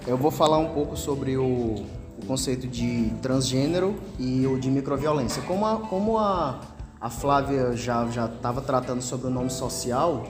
Eu 0.06 0.16
vou 0.16 0.30
falar 0.30 0.58
um 0.58 0.72
pouco 0.72 0.96
sobre 0.96 1.36
o, 1.36 1.84
o 2.16 2.26
conceito 2.28 2.68
de 2.68 3.10
transgênero 3.20 4.00
e 4.20 4.46
o 4.46 4.56
de 4.56 4.70
microviolência. 4.70 5.42
Como 5.42 5.66
a, 5.66 5.80
como 5.80 6.18
a, 6.18 6.60
a 7.00 7.10
Flávia 7.10 7.72
já 7.72 8.06
estava 8.06 8.60
tratando 8.60 9.02
sobre 9.02 9.26
o 9.26 9.30
nome 9.30 9.50
social 9.50 10.28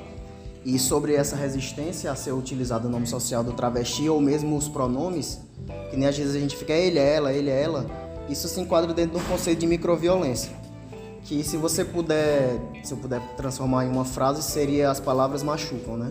e 0.66 0.80
sobre 0.80 1.14
essa 1.14 1.36
resistência 1.36 2.10
a 2.10 2.16
ser 2.16 2.32
utilizado 2.32 2.88
o 2.88 2.90
nome 2.90 3.06
social 3.06 3.44
do 3.44 3.52
travesti 3.52 4.08
ou 4.08 4.20
mesmo 4.20 4.56
os 4.56 4.66
pronomes, 4.66 5.40
que 5.90 5.96
nem 5.96 6.08
às 6.08 6.18
vezes 6.18 6.34
a 6.34 6.40
gente 6.40 6.56
fica 6.56 6.72
ele, 6.72 6.98
ela, 6.98 7.32
ele, 7.32 7.48
ela. 7.48 7.86
Isso 8.28 8.48
se 8.48 8.60
enquadra 8.60 8.92
dentro 8.92 9.16
de 9.16 9.24
um 9.24 9.28
conceito 9.28 9.60
de 9.60 9.66
microviolência. 9.68 10.50
Que 11.22 11.44
se 11.44 11.56
você 11.56 11.84
puder, 11.84 12.58
se 12.82 12.92
eu 12.92 12.98
puder 12.98 13.20
transformar 13.36 13.84
em 13.84 13.88
uma 13.88 14.04
frase, 14.04 14.42
seria 14.42 14.90
as 14.90 14.98
palavras 14.98 15.44
machucam, 15.44 15.96
né? 15.96 16.10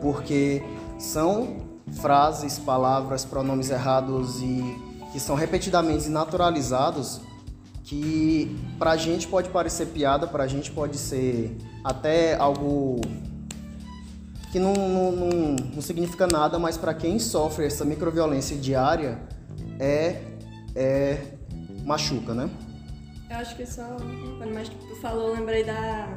Porque 0.00 0.62
são 0.96 1.56
frases, 2.00 2.60
palavras, 2.60 3.24
pronomes 3.24 3.70
errados 3.70 4.40
e 4.40 4.62
que 5.12 5.18
são 5.18 5.34
repetidamente 5.34 6.08
naturalizados 6.08 7.20
que 7.82 8.56
pra 8.78 8.96
gente 8.96 9.26
pode 9.26 9.48
parecer 9.48 9.86
piada, 9.86 10.28
pra 10.28 10.46
gente 10.46 10.70
pode 10.70 10.96
ser 10.96 11.56
até 11.84 12.36
algo 12.36 13.00
que 14.54 14.60
não, 14.60 14.72
não, 14.72 15.10
não, 15.10 15.56
não 15.74 15.82
significa 15.82 16.28
nada, 16.28 16.60
mas 16.60 16.76
para 16.76 16.94
quem 16.94 17.18
sofre 17.18 17.66
essa 17.66 17.84
microviolência 17.84 18.56
diária 18.56 19.18
é, 19.80 20.22
é 20.76 21.18
machuca, 21.84 22.32
né? 22.32 22.48
Eu 23.28 23.36
acho 23.38 23.56
que 23.56 23.66
só 23.66 23.82
quando 24.38 24.54
mais 24.54 24.68
tu 24.68 24.94
falou, 25.02 25.30
eu 25.30 25.34
lembrei 25.34 25.64
da 25.64 26.16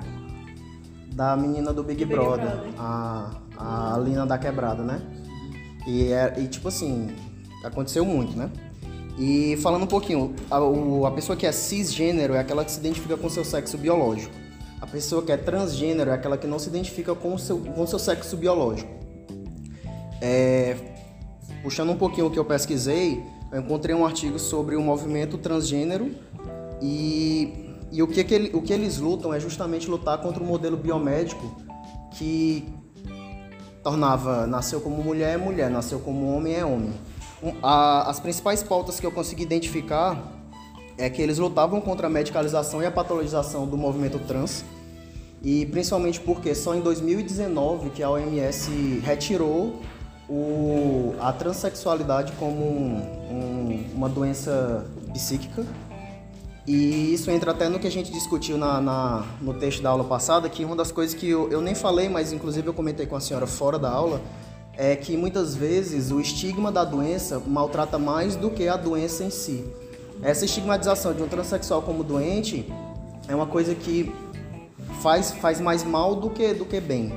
da 1.14 1.36
menina 1.36 1.74
do 1.74 1.82
Big, 1.84 2.06
Big 2.06 2.14
Brother, 2.14 2.46
Brother, 2.46 2.74
a 2.78 3.32
a 3.58 3.98
Lina 3.98 4.24
da 4.24 4.38
Quebrada, 4.38 4.84
né? 4.84 5.02
E, 5.88 6.14
é, 6.14 6.36
e 6.38 6.48
tipo 6.48 6.68
assim, 6.68 7.08
aconteceu 7.64 8.06
muito, 8.06 8.38
né? 8.38 8.52
E 9.18 9.58
falando 9.64 9.86
um 9.86 9.88
pouquinho, 9.88 10.36
a, 10.52 11.08
a 11.08 11.12
pessoa 11.12 11.36
que 11.36 11.48
é 11.48 11.52
cisgênero 11.52 12.36
é 12.36 12.40
aquela 12.40 12.64
que 12.64 12.72
se 12.72 12.80
identifica 12.80 13.18
com 13.18 13.32
seu 13.32 13.44
sexo 13.44 13.80
biológico. 13.80 14.36
A 14.80 14.86
pessoa 14.86 15.24
que 15.24 15.32
é 15.32 15.38
transgênero 15.38 16.12
é 16.12 16.14
aquela 16.14 16.38
que 16.38 16.46
não 16.46 16.60
se 16.60 16.70
identifica 16.70 17.16
com 17.16 17.34
o 17.34 17.40
seu, 17.40 17.60
com 17.60 17.82
o 17.82 17.88
seu 17.88 17.98
sexo 17.98 18.38
biológico. 18.38 18.90
É, 20.22 20.76
puxando 21.64 21.92
um 21.92 21.98
pouquinho 21.98 22.28
o 22.28 22.32
que 22.32 22.38
eu 22.38 22.46
pesquisei, 22.46 23.24
eu 23.52 23.60
encontrei 23.60 23.96
um 23.96 24.06
artigo 24.06 24.38
sobre 24.38 24.76
o 24.76 24.82
movimento 24.82 25.38
transgênero 25.38 26.12
e, 26.82 27.76
e 27.92 28.04
o, 28.04 28.08
que, 28.08 28.24
que 28.24 28.34
ele, 28.34 28.52
o 28.54 28.62
que 28.62 28.74
eles 28.74 28.98
lutam 28.98 29.34
é 29.34 29.40
justamente 29.40 29.90
lutar 29.90 30.20
contra 30.22 30.44
o 30.44 30.46
modelo 30.46 30.78
biomédico 30.78 31.56
que 32.12 32.68
tornava 33.84 34.46
nasceu 34.46 34.82
como 34.82 35.02
mulher 35.02 35.36
é 35.36 35.38
mulher, 35.38 35.70
nasceu 35.70 36.00
como 36.00 36.36
homem 36.36 36.56
é 36.56 36.66
homem. 36.66 36.94
Um, 37.42 37.54
a, 37.64 38.10
as 38.10 38.20
principais 38.20 38.62
pautas 38.62 39.00
que 39.00 39.06
eu 39.06 39.12
consegui 39.12 39.44
identificar 39.44 40.37
é 40.98 41.10
que 41.10 41.22
eles 41.22 41.38
lutavam 41.38 41.80
contra 41.80 42.08
a 42.08 42.10
medicalização 42.10 42.82
e 42.82 42.86
a 42.86 42.92
patologização 42.92 43.68
do 43.68 43.78
movimento 43.78 44.20
trans, 44.20 44.66
e 45.44 45.66
principalmente 45.68 46.20
porque 46.20 46.56
só 46.56 46.74
em 46.76 46.82
2019 46.82 47.92
que 47.92 48.02
a 48.02 48.10
OMS 48.10 49.02
retirou 49.04 49.80
o, 50.28 51.14
a 51.20 51.32
transexualidade 51.32 52.34
como 52.34 52.62
um, 52.62 52.98
um, 53.32 53.86
uma 53.96 54.10
doença 54.10 54.86
psíquica. 55.14 55.66
E 56.66 57.14
isso 57.14 57.32
entra 57.32 57.52
até 57.52 57.70
no 57.70 57.80
que 57.80 57.88
a 57.88 57.92
gente 57.92 58.12
discutiu 58.12 58.58
na, 58.58 58.82
na 58.82 59.26
no 59.40 59.54
texto 59.54 59.82
da 59.82 59.90
aula 59.90 60.04
passada, 60.04 60.50
que 60.50 60.66
uma 60.66 60.76
das 60.76 60.92
coisas 60.92 61.16
que 61.16 61.30
eu, 61.30 61.50
eu 61.50 61.62
nem 61.62 61.74
falei, 61.74 62.10
mas 62.10 62.34
inclusive 62.34 62.68
eu 62.68 62.74
comentei 62.74 63.06
com 63.06 63.16
a 63.16 63.22
senhora 63.22 63.48
fora 63.48 63.80
da 63.80 63.90
aula, 63.90 64.20
é 64.76 64.96
que 64.96 65.16
muitas 65.16 65.56
vezes 65.56 66.12
o 66.12 66.20
estigma 66.20 66.72
da 66.72 66.84
doença 66.84 67.40
maltrata 67.40 67.98
mais 67.98 68.36
do 68.36 68.50
que 68.50 68.68
a 68.68 68.76
doença 68.76 69.24
em 69.24 69.30
si. 69.30 69.66
Essa 70.22 70.46
estigmatização 70.46 71.14
de 71.14 71.22
um 71.22 71.28
transexual 71.28 71.82
como 71.82 72.04
doente 72.04 72.72
é 73.28 73.36
uma 73.36 73.46
coisa 73.46 73.76
que 73.76 74.14
faz, 75.02 75.32
faz 75.32 75.60
mais 75.60 75.84
mal 75.84 76.16
do 76.16 76.30
que, 76.30 76.54
do 76.54 76.66
que 76.66 76.80
bem. 76.80 77.14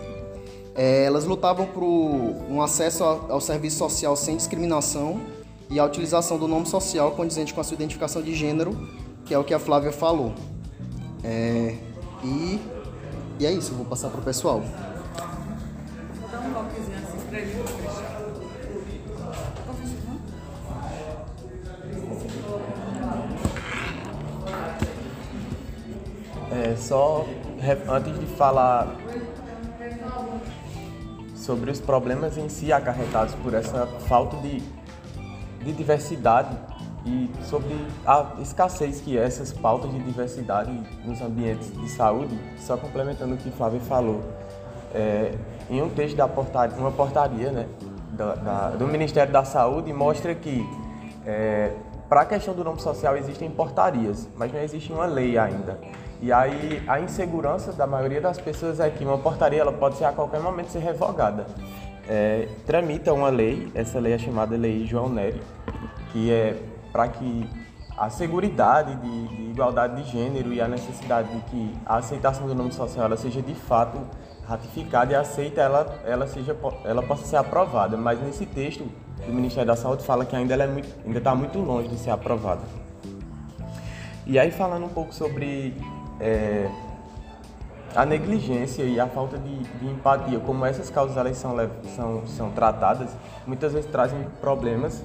É, 0.75 1.04
elas 1.04 1.25
lutavam 1.25 1.66
por 1.66 1.83
um 1.83 2.62
acesso 2.62 3.02
ao, 3.02 3.40
serviço 3.40 3.78
social 3.78 4.14
sem 4.16 4.37
discriminação 4.37 5.21
e 5.69 5.78
a 5.78 5.85
utilização 5.85 6.38
do 6.38 6.47
nome 6.47 6.66
social 6.66 7.12
condizente 7.12 7.52
com 7.52 7.61
a 7.61 7.64
sua 7.64 7.75
identificação 7.75 8.23
de 8.23 8.35
gênero, 8.35 8.88
que 9.25 9.35
é 9.35 9.38
o 9.38 9.45
que 9.45 9.54
a 9.54 9.59
Flávia 9.59 9.92
falou. 9.92 10.33
É, 11.25 11.76
e, 12.25 12.61
e 13.38 13.47
é 13.47 13.52
isso, 13.52 13.75
vou 13.75 13.85
passar 13.85 14.11
para 14.11 14.21
o 14.21 14.25
pessoal. 14.25 14.62
É, 26.70 26.76
só 26.76 27.26
antes 27.88 28.18
de 28.18 28.26
falar 28.26 28.94
sobre 31.34 31.70
os 31.70 31.80
problemas 31.80 32.36
em 32.38 32.48
si 32.48 32.72
acarretados 32.72 33.34
por 33.36 33.54
essa 33.54 33.86
falta 34.08 34.36
de, 34.36 34.62
de 35.64 35.72
diversidade 35.72 36.56
e 37.04 37.30
sobre 37.44 37.74
a 38.06 38.34
escassez 38.40 39.00
que 39.00 39.18
é 39.18 39.24
essas 39.24 39.52
pautas 39.52 39.90
de 39.90 39.98
diversidade 40.00 40.70
nos 41.04 41.20
ambientes 41.20 41.72
de 41.72 41.88
saúde, 41.88 42.38
só 42.58 42.76
complementando 42.76 43.34
o 43.34 43.36
que 43.38 43.50
Flávio 43.50 43.80
falou, 43.80 44.20
é, 44.94 45.34
em 45.68 45.82
um 45.82 45.88
texto 45.88 46.16
da 46.16 46.28
portaria, 46.28 46.76
uma 46.76 46.92
portaria 46.92 47.50
né, 47.50 47.66
da, 48.12 48.34
da, 48.34 48.70
do 48.70 48.86
Ministério 48.86 49.32
da 49.32 49.44
Saúde 49.44 49.92
mostra 49.92 50.34
que 50.34 50.64
é, 51.26 51.72
para 52.08 52.20
a 52.20 52.24
questão 52.26 52.54
do 52.54 52.62
nome 52.62 52.80
social 52.80 53.16
existem 53.16 53.50
portarias, 53.50 54.28
mas 54.36 54.52
não 54.52 54.60
existe 54.60 54.92
uma 54.92 55.06
lei 55.06 55.38
ainda. 55.38 55.78
E 56.22 56.30
aí 56.32 56.82
a 56.86 57.00
insegurança 57.00 57.72
da 57.72 57.86
maioria 57.86 58.20
das 58.20 58.38
pessoas 58.38 58.78
é 58.78 58.90
que 58.90 59.04
uma 59.04 59.16
portaria 59.18 59.60
ela 59.60 59.72
pode 59.72 59.96
ser 59.96 60.04
a 60.04 60.12
qualquer 60.12 60.40
momento 60.40 60.68
ser 60.68 60.80
revogada. 60.80 61.46
É, 62.06 62.48
tramita 62.66 63.12
uma 63.12 63.28
lei, 63.28 63.70
essa 63.74 63.98
lei 63.98 64.12
é 64.12 64.18
chamada 64.18 64.56
Lei 64.56 64.84
João 64.86 65.08
Nery, 65.08 65.40
que 66.12 66.30
é 66.30 66.56
para 66.92 67.08
que 67.08 67.48
a 67.96 68.10
seguridade 68.10 68.96
de, 68.96 69.28
de, 69.28 69.42
igualdade 69.50 70.02
de 70.02 70.10
gênero 70.10 70.52
e 70.52 70.60
a 70.60 70.66
necessidade 70.66 71.28
de 71.28 71.40
que 71.42 71.74
a 71.86 71.96
aceitação 71.96 72.46
do 72.46 72.54
nome 72.54 72.72
social 72.72 73.04
ela 73.06 73.16
seja 73.16 73.40
de 73.40 73.54
fato 73.54 73.98
ratificada 74.46 75.12
e 75.12 75.14
aceita, 75.14 75.60
ela, 75.60 76.00
ela, 76.04 76.26
seja, 76.26 76.56
ela 76.84 77.02
possa 77.02 77.24
ser 77.24 77.36
aprovada. 77.36 77.96
Mas 77.96 78.20
nesse 78.20 78.44
texto, 78.44 78.84
o 79.26 79.32
Ministério 79.32 79.66
da 79.66 79.76
Saúde 79.76 80.02
fala 80.02 80.24
que 80.24 80.34
ainda 80.34 80.54
é 80.54 80.62
ainda 80.64 81.18
está 81.18 81.34
muito 81.34 81.58
longe 81.58 81.88
de 81.88 81.96
ser 81.96 82.10
aprovada. 82.10 82.62
E 84.26 84.38
aí 84.38 84.50
falando 84.50 84.86
um 84.86 84.90
pouco 84.90 85.14
sobre 85.14 85.76
é, 86.20 86.70
a 87.94 88.04
negligência 88.04 88.82
e 88.82 89.00
a 89.00 89.06
falta 89.06 89.38
de, 89.38 89.58
de, 89.58 89.86
empatia, 89.86 90.38
como 90.40 90.64
essas 90.64 90.90
causas 90.90 91.16
elas 91.16 91.36
são, 91.36 91.56
são, 91.96 92.26
são 92.26 92.50
tratadas, 92.50 93.10
muitas 93.46 93.72
vezes 93.72 93.90
trazem 93.90 94.26
problemas, 94.40 95.02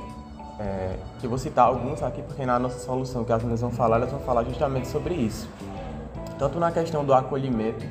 é, 0.60 0.96
que 1.20 1.26
eu 1.26 1.30
vou 1.30 1.40
citar 1.40 1.66
alguns 1.66 2.04
aqui, 2.04 2.22
porque 2.22 2.46
na 2.46 2.60
nossa 2.60 2.80
solução 2.80 3.24
que 3.24 3.32
as 3.32 3.42
meninas 3.42 3.62
vão 3.62 3.72
falar, 3.72 3.98
elas 3.98 4.12
vão 4.12 4.20
falar 4.20 4.44
justamente 4.44 4.88
sobre 4.88 5.16
isso. 5.16 5.50
Tanto 6.38 6.60
na 6.60 6.72
questão 6.72 7.04
do 7.04 7.14
acolhimento, 7.14 7.86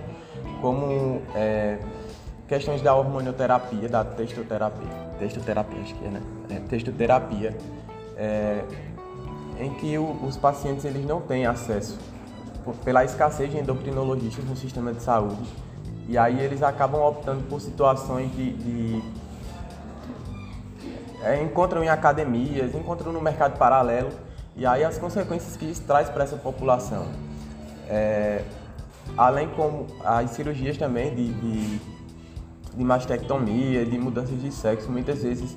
como 0.61 1.21
é, 1.35 1.79
questões 2.47 2.81
da 2.81 2.95
hormonioterapia, 2.95 3.89
da 3.89 4.05
testoterapia, 4.05 4.89
testoterapia 5.19 5.81
acho 5.81 5.95
que 5.95 6.05
é, 6.05 6.09
né? 6.09 6.23
É, 6.49 6.61
é, 8.17 8.65
em 9.59 9.75
que 9.75 9.99
o, 9.99 10.25
os 10.25 10.37
pacientes 10.37 10.85
eles 10.85 11.05
não 11.05 11.21
têm 11.21 11.47
acesso 11.47 11.99
pela 12.85 13.05
escassez 13.05 13.51
de 13.51 13.59
endocrinologistas 13.59 14.45
no 14.45 14.57
sistema 14.57 14.93
de 14.93 15.03
saúde. 15.03 15.49
E 16.09 16.19
aí 16.19 16.39
eles 16.41 16.63
acabam 16.63 17.03
optando 17.03 17.43
por 17.45 17.61
situações 17.61 18.35
de. 18.35 18.53
de 18.53 19.03
é, 21.23 21.43
encontram 21.43 21.83
em 21.83 21.89
academias, 21.89 22.75
encontram 22.75 23.13
no 23.13 23.21
mercado 23.21 23.57
paralelo, 23.57 24.11
e 24.55 24.67
aí 24.67 24.85
as 24.85 24.99
consequências 24.99 25.57
que 25.57 25.65
isso 25.65 25.83
traz 25.83 26.09
para 26.11 26.25
essa 26.25 26.37
população. 26.37 27.07
É, 27.89 28.43
além 29.17 29.49
como 29.49 29.87
as 30.05 30.31
cirurgias 30.33 30.77
também 30.77 31.15
de, 31.15 31.33
de, 31.33 31.79
de 32.77 32.85
mastectomia, 32.85 33.87
de 33.87 33.99
mudanças 33.99 34.41
de 34.41 34.53
sexo, 34.53 34.91
muitas 34.91 35.23
vezes 35.23 35.57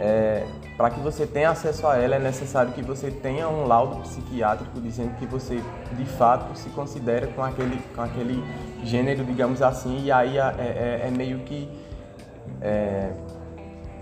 é, 0.00 0.46
para 0.78 0.90
que 0.90 0.98
você 1.00 1.26
tenha 1.26 1.50
acesso 1.50 1.86
a 1.86 1.98
ela 1.98 2.16
é 2.16 2.18
necessário 2.18 2.72
que 2.72 2.82
você 2.82 3.10
tenha 3.10 3.46
um 3.48 3.66
laudo 3.66 3.96
psiquiátrico 4.00 4.80
dizendo 4.80 5.14
que 5.18 5.26
você 5.26 5.62
de 5.92 6.04
fato 6.06 6.56
se 6.58 6.70
considera 6.70 7.26
com 7.26 7.44
aquele, 7.44 7.78
com 7.94 8.00
aquele 8.00 8.42
gênero, 8.82 9.22
digamos 9.22 9.60
assim, 9.60 10.04
e 10.04 10.10
aí 10.10 10.38
é, 10.38 10.54
é, 10.58 11.06
é 11.06 11.10
meio 11.10 11.40
que 11.40 11.68
é, 12.62 13.12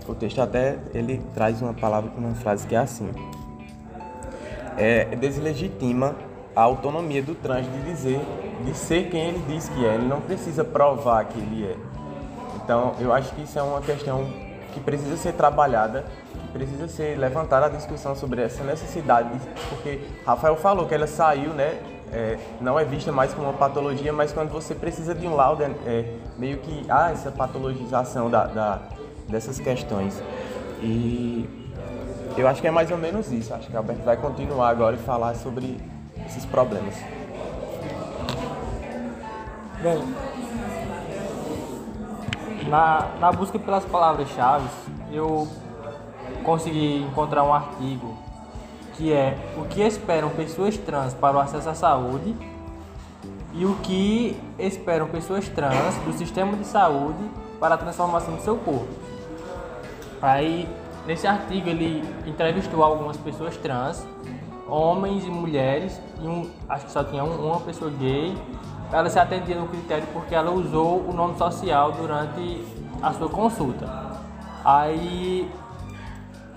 o 0.07 0.15
texto 0.15 0.41
até 0.41 0.77
ele 0.93 1.21
traz 1.33 1.61
uma 1.61 1.73
palavra 1.73 2.09
com 2.09 2.19
uma 2.21 2.33
frase 2.33 2.65
que 2.65 2.73
é 2.73 2.79
assim 2.79 3.11
é, 4.77 5.03
deslegitima 5.17 6.15
a 6.55 6.61
autonomia 6.61 7.21
do 7.21 7.35
trans 7.35 7.65
de 7.65 7.81
dizer 7.83 8.21
de 8.63 8.73
ser 8.73 9.09
quem 9.09 9.29
ele 9.29 9.43
diz 9.47 9.69
que 9.69 9.85
é. 9.85 9.95
Ele 9.95 10.07
não 10.07 10.21
precisa 10.21 10.63
provar 10.63 11.25
que 11.25 11.37
ele 11.37 11.65
é. 11.65 11.75
Então 12.55 12.95
eu 12.99 13.13
acho 13.13 13.33
que 13.35 13.43
isso 13.43 13.59
é 13.59 13.61
uma 13.61 13.81
questão 13.81 14.25
que 14.79 14.85
precisa 14.85 15.17
ser 15.17 15.33
trabalhada, 15.33 16.05
que 16.33 16.47
precisa 16.53 16.87
ser 16.87 17.17
levantada 17.17 17.67
a 17.67 17.69
discussão 17.69 18.15
sobre 18.15 18.41
essa 18.41 18.63
necessidade, 18.63 19.29
porque 19.69 19.99
Rafael 20.25 20.55
falou 20.55 20.87
que 20.87 20.95
ela 20.95 21.07
saiu, 21.07 21.53
né? 21.53 21.79
É, 22.11 22.39
não 22.59 22.79
é 22.79 22.83
vista 22.83 23.11
mais 23.11 23.33
como 23.33 23.47
uma 23.47 23.57
patologia, 23.57 24.11
mas 24.11 24.33
quando 24.33 24.49
você 24.49 24.73
precisa 24.73 25.13
de 25.13 25.27
um 25.27 25.35
laudo, 25.35 25.61
é, 25.61 25.69
é 25.85 26.15
meio 26.39 26.57
que 26.57 26.89
há 26.89 27.11
essa 27.11 27.29
patologização 27.29 28.31
da, 28.31 28.47
da, 28.47 28.79
dessas 29.27 29.59
questões. 29.59 30.19
E 30.81 31.47
eu 32.35 32.47
acho 32.47 32.61
que 32.61 32.67
é 32.67 32.71
mais 32.71 32.89
ou 32.89 32.97
menos 32.97 33.31
isso. 33.31 33.53
Acho 33.53 33.69
que 33.69 33.75
a 33.75 33.79
Alberto 33.79 34.01
vai 34.01 34.17
continuar 34.17 34.69
agora 34.69 34.95
e 34.95 34.99
falar 34.99 35.35
sobre 35.35 35.77
esses 36.25 36.45
problemas. 36.45 36.95
Bem, 39.83 40.01
na, 42.69 43.07
na 43.19 43.31
busca 43.31 43.57
pelas 43.57 43.83
palavras-chave, 43.85 44.67
eu 45.11 45.47
consegui 46.43 47.03
encontrar 47.03 47.43
um 47.43 47.53
artigo 47.53 48.15
que 48.93 49.13
é 49.13 49.37
o 49.57 49.65
que 49.65 49.81
esperam 49.81 50.29
pessoas 50.29 50.77
trans 50.77 51.13
para 51.13 51.37
o 51.37 51.39
acesso 51.39 51.69
à 51.69 51.73
saúde 51.73 52.35
e 53.53 53.65
o 53.65 53.75
que 53.77 54.37
esperam 54.59 55.07
pessoas 55.07 55.47
trans 55.47 55.95
do 56.05 56.13
sistema 56.13 56.55
de 56.57 56.65
saúde 56.65 57.23
para 57.59 57.75
a 57.75 57.77
transformação 57.77 58.35
do 58.35 58.41
seu 58.41 58.57
corpo. 58.57 58.87
Aí, 60.21 60.67
nesse 61.07 61.25
artigo, 61.25 61.69
ele 61.69 62.03
entrevistou 62.27 62.83
algumas 62.83 63.15
pessoas 63.15 63.55
trans, 63.55 64.05
homens 64.67 65.23
e 65.23 65.29
mulheres, 65.29 65.99
e 66.21 66.27
um, 66.27 66.49
acho 66.67 66.85
que 66.85 66.91
só 66.91 67.03
tinha 67.03 67.23
um, 67.23 67.47
uma 67.47 67.61
pessoa 67.61 67.89
gay 67.89 68.35
ela 68.91 69.09
se 69.09 69.19
atendia 69.19 69.55
no 69.55 69.67
critério 69.67 70.07
porque 70.13 70.33
ela 70.33 70.51
usou 70.51 71.05
o 71.07 71.13
nome 71.13 71.37
social 71.37 71.91
durante 71.91 72.63
a 73.01 73.13
sua 73.13 73.29
consulta. 73.29 73.87
Aí, 74.63 75.49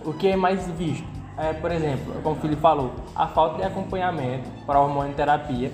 o 0.05 0.13
que 0.13 0.29
é 0.29 0.37
mais 0.37 0.67
visto? 0.73 1.07
É, 1.37 1.53
por 1.53 1.71
exemplo, 1.71 2.15
como 2.23 2.37
o 2.37 2.39
Felipe 2.39 2.61
falou, 2.61 2.93
a 3.15 3.27
falta 3.27 3.57
de 3.57 3.65
acompanhamento 3.65 4.49
para 4.67 4.79
a 4.79 4.83
hormonioterapia, 4.83 5.73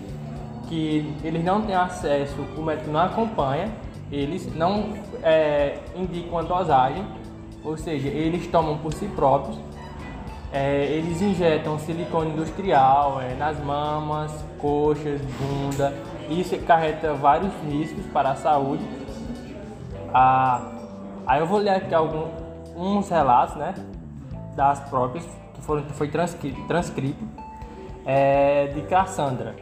que 0.69 1.15
eles 1.25 1.45
não 1.45 1.63
têm 1.63 1.75
acesso, 1.75 2.37
o 2.57 2.63
médico 2.63 2.91
não 2.91 3.01
acompanha, 3.01 3.73
eles 4.11 4.55
não 4.55 4.95
é, 5.23 5.79
indicam 5.97 6.39
a 6.39 6.43
dosagem, 6.43 7.05
ou 7.65 7.77
seja, 7.77 8.09
eles 8.09 8.47
tomam 8.47 8.79
por 8.79 8.93
si 8.93 9.07
próprios 9.07 9.59
é, 10.53 10.85
eles 10.87 11.21
injetam 11.21 11.79
silicone 11.79 12.31
industrial 12.31 13.21
é, 13.21 13.35
nas 13.35 13.63
mamas, 13.63 14.33
coxas, 14.59 15.21
bunda. 15.21 15.95
Isso 16.29 16.55
acarreta 16.55 17.15
vários 17.15 17.53
riscos 17.69 18.05
para 18.07 18.31
a 18.31 18.37
saúde. 18.37 18.85
Ah, 20.13 20.73
aí 21.27 21.41
eu 21.41 21.47
vou 21.47 21.59
ler 21.59 21.71
aqui 21.71 21.95
alguns 21.95 22.49
uns 22.79 23.11
relatos 23.11 23.57
né, 23.57 23.75
das 24.55 24.79
próprias 24.89 25.27
que 25.55 25.61
foram, 25.63 25.83
que 25.83 25.93
foi 25.93 26.09
transcrito, 26.09 26.63
transcrito 26.69 27.25
é, 28.07 28.69
de 28.69 28.83
Cassandra. 28.83 29.57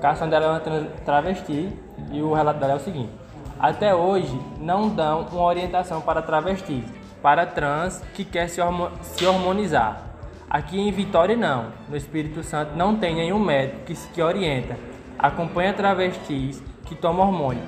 Cassandra 0.00 0.38
é 0.38 0.48
uma 0.48 0.60
travesti 1.04 1.68
e 2.12 2.22
o 2.22 2.32
relato 2.32 2.60
dela 2.60 2.74
é 2.74 2.76
o 2.76 2.80
seguinte: 2.80 3.10
Até 3.58 3.94
hoje 3.94 4.38
não 4.60 4.88
dão 4.88 5.26
uma 5.32 5.42
orientação 5.42 6.00
para 6.00 6.22
travestis 6.22 6.84
para 7.20 7.46
trans 7.46 8.02
que 8.12 8.22
quer 8.22 8.48
se, 8.50 8.60
hormonizar. 8.60 10.02
Aqui 10.48 10.78
em 10.78 10.92
Vitória 10.92 11.34
não, 11.34 11.72
no 11.88 11.96
Espírito 11.96 12.42
Santo 12.42 12.76
não 12.76 12.96
tem 12.96 13.14
nenhum 13.14 13.38
médico 13.38 13.80
que, 13.86 13.94
que 13.94 14.20
orienta, 14.20 14.76
acompanha 15.18 15.72
travestis 15.72 16.62
que 16.84 16.94
tomam 16.94 17.26
hormônio. 17.26 17.62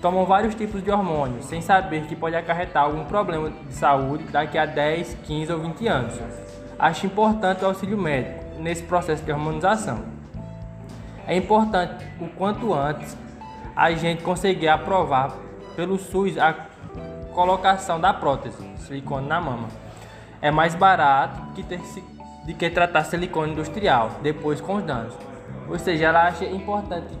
Tomam 0.00 0.24
vários 0.24 0.54
tipos 0.54 0.82
de 0.82 0.90
hormônios, 0.90 1.46
sem 1.46 1.60
saber 1.60 2.06
que 2.06 2.14
pode 2.14 2.36
acarretar 2.36 2.84
algum 2.84 3.04
problema 3.04 3.50
de 3.50 3.74
saúde 3.74 4.24
daqui 4.24 4.56
a 4.56 4.64
10, 4.64 5.18
15 5.24 5.52
ou 5.52 5.58
20 5.58 5.88
anos. 5.88 6.20
Acho 6.78 7.06
importante 7.06 7.64
o 7.64 7.66
auxílio 7.66 7.98
médico 7.98 8.44
nesse 8.60 8.84
processo 8.84 9.24
de 9.24 9.32
hormonização. 9.32 10.04
É 11.26 11.36
importante 11.36 12.06
o 12.20 12.28
quanto 12.28 12.72
antes 12.72 13.16
a 13.74 13.90
gente 13.92 14.22
conseguir 14.22 14.68
aprovar 14.68 15.36
pelo 15.74 15.98
SUS 15.98 16.38
a 16.38 16.54
colocação 17.34 18.00
da 18.00 18.14
prótese, 18.14 18.56
silicone 18.78 19.26
na 19.26 19.40
mama. 19.40 19.68
É 20.40 20.50
mais 20.50 20.74
barato 20.74 21.52
que 21.54 21.62
ter, 21.62 21.80
de 22.44 22.54
que 22.54 22.70
tratar 22.70 23.04
silicone 23.04 23.52
industrial, 23.52 24.12
depois 24.22 24.60
com 24.60 24.76
os 24.76 24.84
danos. 24.84 25.27
Ou 25.68 25.78
seja, 25.78 26.06
ela 26.06 26.26
acha 26.26 26.44
importante 26.44 27.14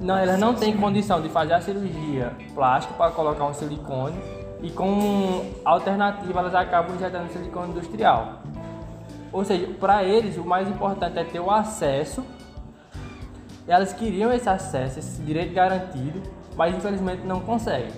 não, 0.00 0.16
elas 0.16 0.38
não 0.38 0.54
têm 0.54 0.76
condição 0.76 1.22
de 1.22 1.28
fazer 1.28 1.54
a 1.54 1.60
cirurgia 1.60 2.32
plástica 2.54 2.94
para 2.94 3.10
colocar 3.10 3.46
um 3.46 3.54
silicone 3.54 4.16
e 4.62 4.70
com 4.70 5.52
alternativa 5.64 6.40
elas 6.40 6.54
acabam 6.54 6.94
injetando 6.94 7.32
silicone 7.32 7.70
industrial. 7.70 8.42
Ou 9.32 9.44
seja, 9.44 9.66
para 9.80 10.04
eles 10.04 10.36
o 10.36 10.44
mais 10.44 10.68
importante 10.68 11.18
é 11.18 11.24
ter 11.24 11.40
o 11.40 11.50
acesso. 11.50 12.24
Elas 13.66 13.92
queriam 13.92 14.32
esse 14.32 14.48
acesso, 14.48 14.98
esse 14.98 15.20
direito 15.22 15.52
garantido, 15.52 16.22
mas 16.56 16.74
infelizmente 16.74 17.22
não 17.26 17.40
conseguem. 17.40 17.90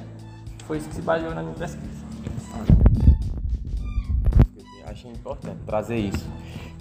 Foi 0.66 0.78
isso 0.78 0.88
que 0.88 0.94
se 0.94 1.02
baseou 1.02 1.34
na 1.34 1.42
minha 1.42 1.54
pesquisa. 1.54 2.06
Achei 4.86 5.10
importante 5.10 5.58
trazer 5.66 5.96
isso. 5.96 6.26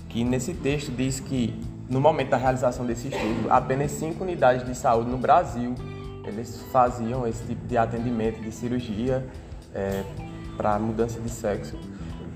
Que 0.07 0.23
nesse 0.23 0.53
texto 0.53 0.91
diz 0.91 1.19
que 1.19 1.53
no 1.89 1.99
momento 2.01 2.29
da 2.29 2.37
realização 2.37 2.85
desse 2.85 3.07
estudo, 3.07 3.49
apenas 3.49 3.91
cinco 3.91 4.23
unidades 4.23 4.65
de 4.65 4.75
saúde 4.75 5.09
no 5.09 5.17
Brasil 5.17 5.73
eles 6.25 6.61
faziam 6.71 7.25
esse 7.25 7.43
tipo 7.45 7.65
de 7.65 7.77
atendimento 7.77 8.41
de 8.41 8.51
cirurgia 8.51 9.25
é, 9.73 10.03
para 10.57 10.77
mudança 10.77 11.19
de 11.21 11.29
sexo 11.29 11.77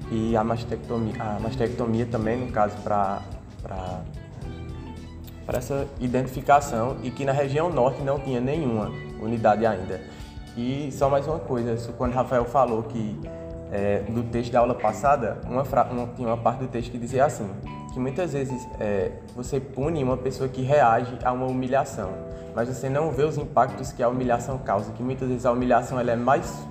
e 0.10 0.36
a 0.36 0.44
mastectomia, 0.44 1.14
a 1.22 1.40
mastectomia 1.40 2.06
também, 2.06 2.38
no 2.38 2.52
caso, 2.52 2.76
para 2.84 3.22
para 5.46 5.58
essa 5.58 5.88
identificação 6.00 6.98
e 7.04 7.12
que 7.12 7.26
na 7.26 7.32
região 7.32 7.70
norte 7.70 8.02
não 8.02 8.20
tinha 8.20 8.40
nenhuma 8.40 8.92
unidade 9.20 9.66
ainda. 9.66 10.02
E 10.56 10.90
só 10.92 11.10
mais 11.10 11.28
uma 11.28 11.40
coisa, 11.40 11.76
quando 11.98 12.14
Rafael 12.14 12.46
falou 12.46 12.84
que 12.84 13.20
é, 13.72 14.00
do 14.10 14.24
texto 14.24 14.52
da 14.52 14.60
aula 14.60 14.76
passada, 14.76 15.40
uma, 15.46 15.64
uma, 15.64 16.08
tinha 16.16 16.28
uma 16.28 16.38
parte 16.38 16.60
do 16.60 16.68
texto 16.68 16.92
que 16.92 16.98
dizia 16.98 17.26
assim, 17.26 17.50
que 17.92 18.00
muitas 18.00 18.34
vezes 18.34 18.68
é, 18.80 19.12
você 19.36 19.60
pune 19.60 20.04
uma 20.04 20.18
pessoa 20.18 20.48
que 20.48 20.62
reage 20.62 21.18
a 21.24 21.32
uma 21.32 21.46
humilhação, 21.46 22.12
mas 22.56 22.70
você 22.70 22.90
não 22.90 23.12
vê 23.12 23.24
os 23.24 23.38
impactos 23.38 23.92
que 23.92 24.02
a 24.02 24.10
humilhação 24.10 24.58
causa, 24.58 24.92
que 24.94 25.04
muitas 25.04 25.28
vezes 25.28 25.46
a 25.46 25.52
humilhação 25.52 26.00
ela 26.00 26.12
é 26.12 26.16
mais 26.16 26.66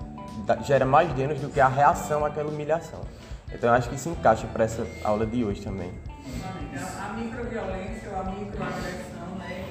gera 0.64 0.84
mais 0.84 1.12
danos 1.12 1.38
do 1.40 1.48
que 1.48 1.60
a 1.60 1.68
reação 1.68 2.24
àquela 2.24 2.48
humilhação. 2.48 3.00
Então 3.52 3.70
eu 3.70 3.74
acho 3.74 3.88
que 3.88 3.96
isso 3.96 4.08
encaixa 4.08 4.46
para 4.46 4.64
essa 4.64 4.86
aula 5.04 5.26
de 5.26 5.44
hoje 5.44 5.60
também. 5.60 5.92
A 6.98 7.12
microviolência 7.14 8.10
ou 8.10 8.20
a 8.20 8.24
microagressão, 8.24 9.28
né? 9.38 9.66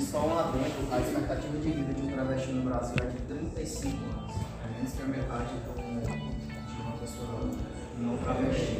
Só 0.00 0.26
um 0.26 0.38
adendo, 0.38 0.92
a 0.92 0.98
expectativa 0.98 1.58
de 1.58 1.70
vida 1.70 1.94
de 1.94 2.02
um 2.02 2.10
travesti 2.10 2.52
no 2.52 2.62
Brasil 2.62 2.96
é 3.00 3.06
de 3.06 3.18
35 3.18 3.88
anos. 3.88 4.34
É 4.64 4.76
menos 4.76 4.92
que 4.92 5.02
a 5.02 5.06
metade 5.06 5.54
de 5.54 6.49
uma 6.80 6.96
pessoa 6.96 7.50
não 7.98 8.16
travesti. 8.18 8.78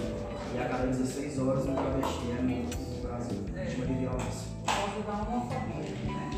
E 0.54 0.58
a 0.58 0.68
cada 0.68 0.86
16 0.86 1.38
horas 1.38 1.66
um 1.66 1.74
travesti 1.74 2.30
é 2.30 2.42
morto 2.42 2.78
no 2.78 3.02
Brasil, 3.02 3.38
vítima 3.54 3.86
de 3.86 3.94
violência. 3.94 4.48
Pode 4.66 5.02
dar 5.06 5.28
uma 5.28 5.40
família, 5.46 5.90
né? 6.06 6.30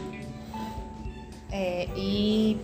É, 1.51 1.89
e 1.97 2.59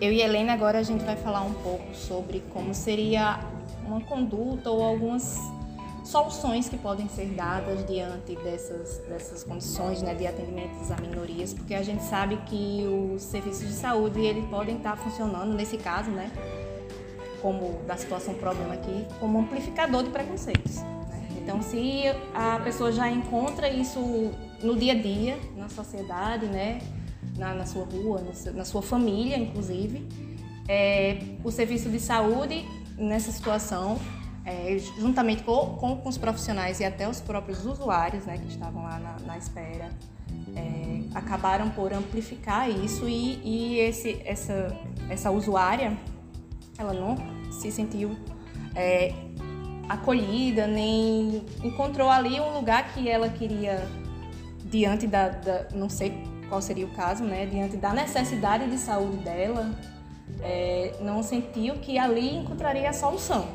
eu 0.00 0.12
e 0.12 0.20
Helena 0.20 0.52
agora 0.52 0.78
a 0.78 0.82
gente 0.82 1.04
vai 1.04 1.16
falar 1.16 1.42
um 1.42 1.54
pouco 1.54 1.94
sobre 1.94 2.40
como 2.52 2.72
seria 2.72 3.40
uma 3.84 4.00
conduta 4.00 4.70
ou 4.70 4.82
algumas 4.82 5.38
soluções 6.04 6.68
que 6.68 6.78
podem 6.78 7.06
ser 7.08 7.26
dadas 7.34 7.84
diante 7.86 8.34
dessas, 8.36 8.98
dessas 9.08 9.44
condições 9.44 10.00
né, 10.00 10.14
de 10.14 10.26
atendimentos 10.26 10.90
a 10.90 10.96
minorias, 10.96 11.52
porque 11.52 11.74
a 11.74 11.82
gente 11.82 12.02
sabe 12.02 12.38
que 12.46 12.86
os 13.14 13.22
serviços 13.22 13.68
de 13.68 13.74
saúde 13.74 14.20
eles 14.20 14.44
podem 14.46 14.76
estar 14.76 14.96
funcionando, 14.96 15.52
nesse 15.52 15.76
caso, 15.76 16.10
né, 16.10 16.30
como 17.40 17.80
da 17.86 17.96
situação 17.96 18.34
problema 18.34 18.74
aqui, 18.74 19.06
como 19.20 19.38
amplificador 19.38 20.02
de 20.02 20.10
preconceitos. 20.10 20.76
Né? 20.76 21.28
Então, 21.42 21.62
se 21.62 22.02
a 22.34 22.60
pessoa 22.60 22.92
já 22.92 23.10
encontra 23.10 23.68
isso 23.68 24.32
no 24.62 24.76
dia 24.76 24.92
a 24.92 24.96
dia, 24.96 25.38
na 25.56 25.68
sociedade, 25.68 26.46
né, 26.46 26.80
na, 27.36 27.54
na 27.54 27.66
sua 27.66 27.84
rua, 27.84 28.22
na 28.54 28.64
sua 28.64 28.82
família, 28.82 29.36
inclusive, 29.36 30.06
é, 30.68 31.18
o 31.44 31.50
serviço 31.50 31.88
de 31.88 32.00
saúde 32.00 32.66
nessa 32.96 33.30
situação, 33.30 33.98
é, 34.44 34.76
juntamente 34.98 35.42
com, 35.42 35.76
com, 35.76 35.96
com, 35.96 36.08
os 36.08 36.18
profissionais 36.18 36.80
e 36.80 36.84
até 36.84 37.08
os 37.08 37.20
próprios 37.20 37.64
usuários 37.64 38.26
né, 38.26 38.38
que 38.38 38.48
estavam 38.48 38.82
lá 38.82 38.98
na, 38.98 39.16
na 39.26 39.38
espera, 39.38 39.90
é, 40.56 41.00
acabaram 41.14 41.70
por 41.70 41.92
amplificar 41.92 42.68
isso 42.68 43.08
e, 43.08 43.40
e 43.44 43.78
esse, 43.78 44.20
essa, 44.24 44.76
essa 45.08 45.30
usuária 45.30 45.96
ela 46.78 46.92
não 46.92 47.16
se 47.50 47.70
sentiu 47.72 48.16
é, 48.74 49.12
acolhida, 49.88 50.66
nem 50.66 51.44
encontrou 51.62 52.08
ali 52.08 52.40
um 52.40 52.54
lugar 52.54 52.92
que 52.94 53.08
ela 53.08 53.28
queria, 53.28 53.86
diante 54.64 55.06
da, 55.06 55.28
da, 55.28 55.66
não 55.74 55.88
sei 55.88 56.22
qual 56.48 56.62
seria 56.62 56.86
o 56.86 56.90
caso, 56.90 57.24
né, 57.24 57.46
diante 57.46 57.76
da 57.76 57.92
necessidade 57.92 58.70
de 58.70 58.78
saúde 58.78 59.16
dela, 59.18 59.70
é, 60.40 60.94
não 61.00 61.22
sentiu 61.22 61.74
que 61.74 61.98
ali 61.98 62.36
encontraria 62.36 62.88
a 62.90 62.92
solução. 62.92 63.46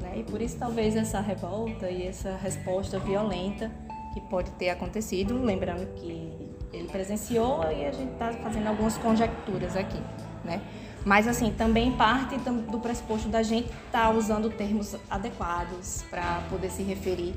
Né? 0.00 0.18
E 0.18 0.22
por 0.24 0.40
isso 0.40 0.58
talvez 0.58 0.96
essa 0.96 1.20
revolta 1.20 1.88
e 1.88 2.06
essa 2.06 2.36
resposta 2.36 2.98
violenta 2.98 3.70
que 4.12 4.20
pode 4.20 4.50
ter 4.52 4.70
acontecido, 4.70 5.42
lembrando 5.42 5.86
que 5.94 6.32
ele 6.72 6.88
presenciou 6.88 7.62
e 7.70 7.86
a 7.86 7.92
gente 7.92 8.12
está 8.12 8.32
fazendo 8.32 8.66
algumas 8.66 8.96
conjecturas 8.98 9.76
aqui, 9.76 10.00
né? 10.44 10.60
Mas, 11.04 11.26
assim, 11.26 11.50
também 11.52 11.92
parte 11.92 12.36
do 12.38 12.78
pressuposto 12.78 13.28
da 13.28 13.42
gente 13.42 13.66
estar 13.86 14.04
tá 14.04 14.10
usando 14.10 14.50
termos 14.50 14.94
adequados 15.10 16.04
para 16.08 16.42
poder 16.48 16.70
se 16.70 16.82
referir, 16.82 17.34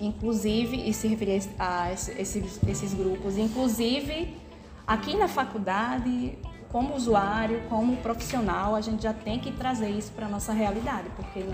inclusive, 0.00 0.88
e 0.88 0.92
se 0.92 1.06
referir 1.06 1.42
a 1.58 1.92
esses, 1.92 2.60
esses 2.66 2.94
grupos. 2.94 3.38
Inclusive, 3.38 4.36
aqui 4.86 5.16
na 5.16 5.28
faculdade, 5.28 6.36
como 6.70 6.96
usuário, 6.96 7.62
como 7.68 7.96
profissional, 7.98 8.74
a 8.74 8.80
gente 8.80 9.04
já 9.04 9.12
tem 9.12 9.38
que 9.38 9.52
trazer 9.52 9.88
isso 9.88 10.10
para 10.12 10.26
a 10.26 10.28
nossa 10.28 10.52
realidade, 10.52 11.08
porque 11.14 11.44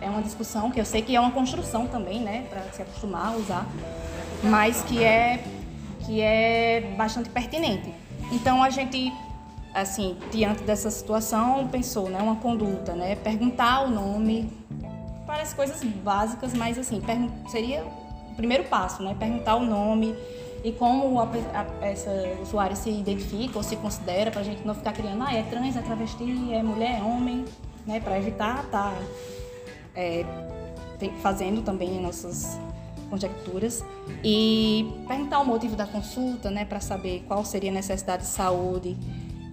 é 0.00 0.08
uma 0.08 0.22
discussão 0.22 0.70
que 0.70 0.80
eu 0.80 0.84
sei 0.84 1.02
que 1.02 1.14
é 1.14 1.20
uma 1.20 1.30
construção 1.30 1.86
também, 1.86 2.20
né, 2.20 2.46
para 2.48 2.62
se 2.72 2.80
acostumar 2.80 3.34
a 3.34 3.36
usar, 3.36 3.66
mas 4.42 4.82
que 4.82 5.04
é, 5.04 5.44
que 6.06 6.22
é 6.22 6.94
bastante 6.96 7.28
pertinente. 7.28 7.92
Então, 8.32 8.62
a 8.62 8.70
gente 8.70 9.12
assim, 9.76 10.16
diante 10.32 10.62
dessa 10.62 10.90
situação, 10.90 11.68
pensou, 11.68 12.08
né, 12.08 12.18
uma 12.18 12.36
conduta, 12.36 12.94
né, 12.94 13.14
perguntar 13.16 13.82
o 13.82 13.90
nome, 13.90 14.50
parece 15.26 15.54
coisas 15.54 15.82
básicas, 15.82 16.54
mas 16.54 16.78
assim, 16.78 17.02
seria 17.48 17.84
o 17.84 18.34
primeiro 18.34 18.64
passo, 18.64 19.02
né, 19.02 19.14
perguntar 19.18 19.56
o 19.56 19.66
nome 19.66 20.14
e 20.64 20.72
como 20.72 21.20
a, 21.20 21.24
a, 21.24 21.86
essa 21.86 22.10
usuária 22.40 22.74
se 22.74 22.88
identifica 22.88 23.58
ou 23.58 23.62
se 23.62 23.76
considera, 23.76 24.30
para 24.30 24.40
a 24.40 24.44
gente 24.44 24.66
não 24.66 24.74
ficar 24.74 24.94
criando, 24.94 25.22
ah, 25.22 25.34
é 25.34 25.42
trans, 25.42 25.76
é 25.76 25.82
travesti, 25.82 26.54
é 26.54 26.62
mulher, 26.62 26.98
é 26.98 27.02
homem, 27.02 27.44
né, 27.86 28.00
para 28.00 28.18
evitar 28.18 28.64
tá, 28.70 28.94
é, 29.94 30.24
fazendo 31.20 31.60
também 31.62 32.00
nossas 32.00 32.58
conjecturas. 33.10 33.84
E 34.24 34.90
perguntar 35.06 35.40
o 35.40 35.44
motivo 35.44 35.76
da 35.76 35.86
consulta, 35.86 36.50
né, 36.50 36.64
para 36.64 36.80
saber 36.80 37.24
qual 37.28 37.44
seria 37.44 37.70
a 37.70 37.74
necessidade 37.74 38.22
de 38.22 38.28
saúde 38.28 38.96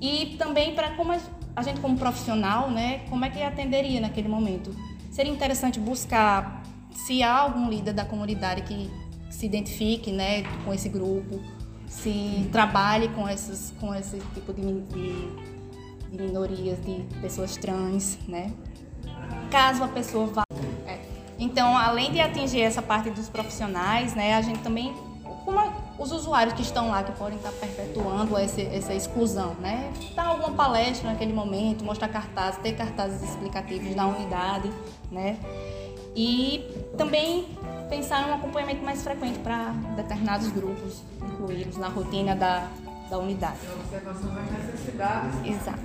e 0.03 0.35
também 0.37 0.75
para 0.75 0.91
como 0.91 1.13
a 1.55 1.63
gente 1.63 1.79
como 1.79 1.97
profissional, 1.97 2.69
né, 2.69 3.03
como 3.09 3.23
é 3.23 3.29
que 3.29 3.41
atenderia 3.41 4.01
naquele 4.01 4.27
momento. 4.27 4.75
Seria 5.09 5.31
interessante 5.31 5.79
buscar 5.79 6.61
se 6.91 7.23
há 7.23 7.37
algum 7.37 7.69
líder 7.69 7.93
da 7.93 8.03
comunidade 8.03 8.63
que 8.63 8.91
se 9.29 9.45
identifique, 9.45 10.11
né, 10.11 10.43
com 10.65 10.73
esse 10.73 10.89
grupo, 10.89 11.39
se 11.87 12.49
trabalhe 12.51 13.07
com 13.09 13.29
esses 13.29 13.73
com 13.79 13.95
esse 13.95 14.19
tipo 14.33 14.53
de, 14.53 14.81
de, 14.81 16.17
de 16.17 16.23
minorias, 16.23 16.83
de 16.83 17.01
pessoas 17.21 17.55
trans, 17.55 18.17
né? 18.27 18.51
Caso 19.49 19.83
a 19.83 19.87
pessoa 19.87 20.27
vá 20.27 20.43
é. 20.85 20.99
Então, 21.39 21.77
além 21.77 22.11
de 22.11 22.19
atingir 22.19 22.61
essa 22.61 22.81
parte 22.81 23.09
dos 23.09 23.29
profissionais, 23.29 24.13
né, 24.15 24.33
a 24.33 24.41
gente 24.41 24.59
também 24.59 24.93
os 25.97 26.11
usuários 26.11 26.53
que 26.53 26.61
estão 26.61 26.89
lá, 26.89 27.03
que 27.03 27.11
podem 27.13 27.37
estar 27.37 27.51
perpetuando 27.51 28.37
essa, 28.37 28.61
essa 28.61 28.93
exclusão, 28.93 29.53
né? 29.59 29.91
Dar 30.15 30.27
alguma 30.27 30.51
palestra 30.51 31.09
naquele 31.09 31.33
momento, 31.33 31.83
mostrar 31.83 32.07
cartazes, 32.07 32.59
ter 32.61 32.73
cartazes 32.73 33.21
explicativos 33.21 33.93
da 33.93 34.07
unidade, 34.07 34.71
né? 35.11 35.37
E 36.15 36.65
também 36.97 37.47
pensar 37.89 38.27
em 38.27 38.31
um 38.31 38.33
acompanhamento 38.35 38.83
mais 38.83 39.03
frequente 39.03 39.39
para 39.39 39.71
determinados 39.95 40.47
grupos, 40.49 41.03
incluí-los 41.21 41.77
na 41.77 41.89
rotina 41.89 42.35
da, 42.35 42.67
da 43.09 43.17
unidade. 43.19 43.57
Observação 43.83 44.33
das 44.33 44.51
necessidades 44.51 45.45
Exato. 45.45 45.79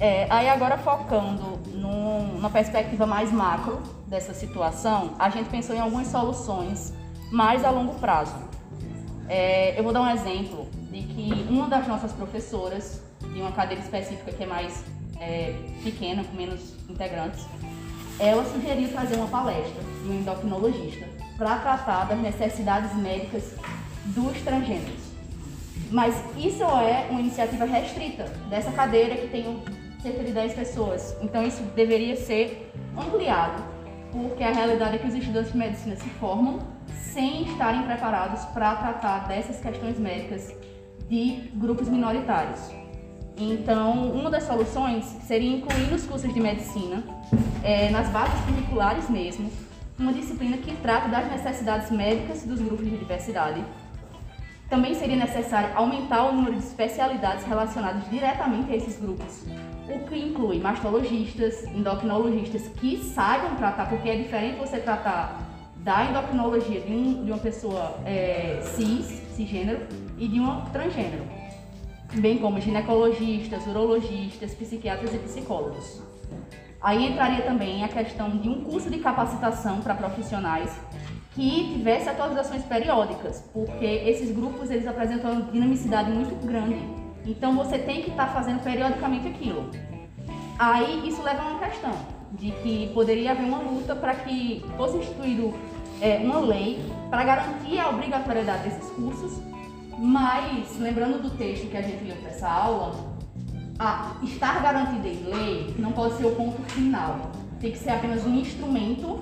É, 0.00 0.26
aí 0.30 0.48
agora 0.48 0.78
focando 0.78 1.58
num, 1.74 2.34
numa 2.34 2.48
perspectiva 2.48 3.06
mais 3.06 3.30
macro 3.30 3.80
dessa 4.06 4.32
situação, 4.32 5.14
a 5.18 5.28
gente 5.28 5.50
pensou 5.50 5.76
em 5.76 5.78
algumas 5.78 6.06
soluções 6.08 6.94
mais 7.30 7.64
a 7.64 7.70
longo 7.70 7.94
prazo. 7.94 8.34
É, 9.28 9.78
eu 9.78 9.84
vou 9.84 9.92
dar 9.92 10.02
um 10.02 10.10
exemplo 10.10 10.68
de 10.90 11.02
que 11.02 11.46
uma 11.48 11.68
das 11.68 11.86
nossas 11.86 12.12
professoras, 12.12 13.00
de 13.32 13.40
uma 13.40 13.52
cadeira 13.52 13.82
específica 13.82 14.32
que 14.32 14.42
é 14.42 14.46
mais 14.46 14.84
é, 15.20 15.54
pequena, 15.84 16.24
com 16.24 16.36
menos 16.36 16.74
integrantes, 16.88 17.46
ela 18.18 18.44
sugeriu 18.44 18.88
trazer 18.88 19.16
uma 19.16 19.28
palestra 19.28 19.82
de 20.02 20.10
um 20.10 20.20
endocrinologista 20.20 21.06
para 21.38 21.56
tratar 21.56 22.04
das 22.04 22.18
necessidades 22.18 22.94
médicas 22.96 23.54
dos 24.06 24.36
transgêneros. 24.42 25.10
Mas 25.90 26.14
isso 26.36 26.62
é 26.64 27.06
uma 27.10 27.20
iniciativa 27.20 27.64
restrita 27.64 28.24
dessa 28.48 28.70
cadeira 28.72 29.16
que 29.16 29.28
tem 29.28 29.62
cerca 30.02 30.22
de 30.22 30.32
10 30.32 30.54
pessoas. 30.54 31.16
Então 31.22 31.42
isso 31.42 31.62
deveria 31.74 32.16
ser 32.16 32.72
ampliado, 32.96 33.62
porque 34.12 34.42
a 34.42 34.52
realidade 34.52 34.96
é 34.96 34.98
que 34.98 35.08
os 35.08 35.14
estudantes 35.14 35.52
de 35.52 35.58
medicina 35.58 35.96
se 35.96 36.08
formam 36.10 36.58
sem 37.12 37.42
estarem 37.44 37.82
preparados 37.82 38.44
para 38.46 38.74
tratar 38.76 39.28
dessas 39.28 39.60
questões 39.60 39.98
médicas 39.98 40.54
de 41.08 41.50
grupos 41.54 41.88
minoritários. 41.88 42.60
Então, 43.36 44.12
uma 44.12 44.30
das 44.30 44.44
soluções 44.44 45.04
seria 45.26 45.56
incluir 45.56 45.90
nos 45.90 46.04
cursos 46.04 46.32
de 46.32 46.40
medicina, 46.40 47.02
eh, 47.64 47.90
nas 47.90 48.08
bases 48.10 48.38
curriculares 48.44 49.08
mesmo, 49.08 49.50
uma 49.98 50.12
disciplina 50.12 50.56
que 50.58 50.74
trata 50.76 51.08
das 51.08 51.30
necessidades 51.30 51.90
médicas 51.90 52.44
dos 52.44 52.60
grupos 52.60 52.84
de 52.84 52.96
diversidade. 52.96 53.64
Também 54.68 54.94
seria 54.94 55.16
necessário 55.16 55.70
aumentar 55.74 56.24
o 56.24 56.32
número 56.32 56.56
de 56.56 56.64
especialidades 56.64 57.44
relacionadas 57.44 58.08
diretamente 58.08 58.72
a 58.72 58.76
esses 58.76 58.98
grupos, 59.00 59.44
o 59.94 60.06
que 60.06 60.16
inclui 60.18 60.58
mastologistas, 60.58 61.64
endocrinologistas 61.66 62.68
que 62.68 62.98
saibam 62.98 63.56
tratar, 63.56 63.88
porque 63.88 64.08
é 64.08 64.16
diferente 64.16 64.58
você 64.58 64.78
tratar 64.78 65.40
da 65.76 66.04
endocrinologia 66.04 66.80
de, 66.80 66.92
um, 66.92 67.24
de 67.24 67.30
uma 67.30 67.38
pessoa 67.38 67.98
é, 68.04 68.60
cis, 68.62 69.22
cisgênero, 69.34 69.80
e 70.18 70.28
de 70.28 70.38
uma 70.38 70.66
transgênero, 70.66 71.24
bem 72.14 72.38
como 72.38 72.60
ginecologistas, 72.60 73.66
urologistas, 73.66 74.54
psiquiatras 74.54 75.14
e 75.14 75.18
psicólogos. 75.18 76.02
Aí 76.82 77.06
entraria 77.06 77.42
também 77.42 77.82
a 77.82 77.88
questão 77.88 78.30
de 78.30 78.48
um 78.48 78.62
curso 78.64 78.90
de 78.90 78.98
capacitação 78.98 79.80
para 79.80 79.94
profissionais 79.94 80.78
que 81.34 81.72
tivesse 81.74 82.08
atualizações 82.08 82.62
periódicas, 82.64 83.44
porque 83.52 83.84
esses 83.84 84.30
grupos 84.30 84.70
eles 84.70 84.86
apresentam 84.86 85.32
uma 85.32 85.42
dinamicidade 85.50 86.10
muito 86.10 86.34
grande. 86.46 86.99
Então 87.26 87.56
você 87.56 87.78
tem 87.78 88.02
que 88.02 88.10
estar 88.10 88.26
tá 88.26 88.32
fazendo 88.32 88.62
periodicamente 88.62 89.28
aquilo. 89.28 89.70
Aí 90.58 91.08
isso 91.08 91.22
leva 91.22 91.42
a 91.42 91.46
uma 91.46 91.58
questão 91.60 91.92
de 92.32 92.50
que 92.50 92.90
poderia 92.92 93.32
haver 93.32 93.44
uma 93.44 93.58
luta 93.58 93.94
para 93.96 94.14
que 94.14 94.64
fosse 94.76 94.98
instituído 94.98 95.54
é, 96.00 96.18
uma 96.18 96.38
lei 96.38 96.80
para 97.10 97.24
garantir 97.24 97.78
a 97.78 97.88
obrigatoriedade 97.88 98.64
desses 98.64 98.90
cursos, 98.90 99.40
mas 99.98 100.78
lembrando 100.78 101.22
do 101.22 101.30
texto 101.30 101.68
que 101.68 101.76
a 101.76 101.82
gente 101.82 102.02
viu 102.04 102.14
nessa 102.22 102.48
aula, 102.48 102.94
a 103.78 104.12
estar 104.22 104.62
garantido 104.62 105.06
em 105.08 105.22
lei 105.24 105.74
não 105.78 105.92
pode 105.92 106.16
ser 106.18 106.26
o 106.26 106.34
ponto 106.34 106.60
final. 106.70 107.30
Tem 107.60 107.72
que 107.72 107.78
ser 107.78 107.90
apenas 107.90 108.26
um 108.26 108.34
instrumento 108.34 109.20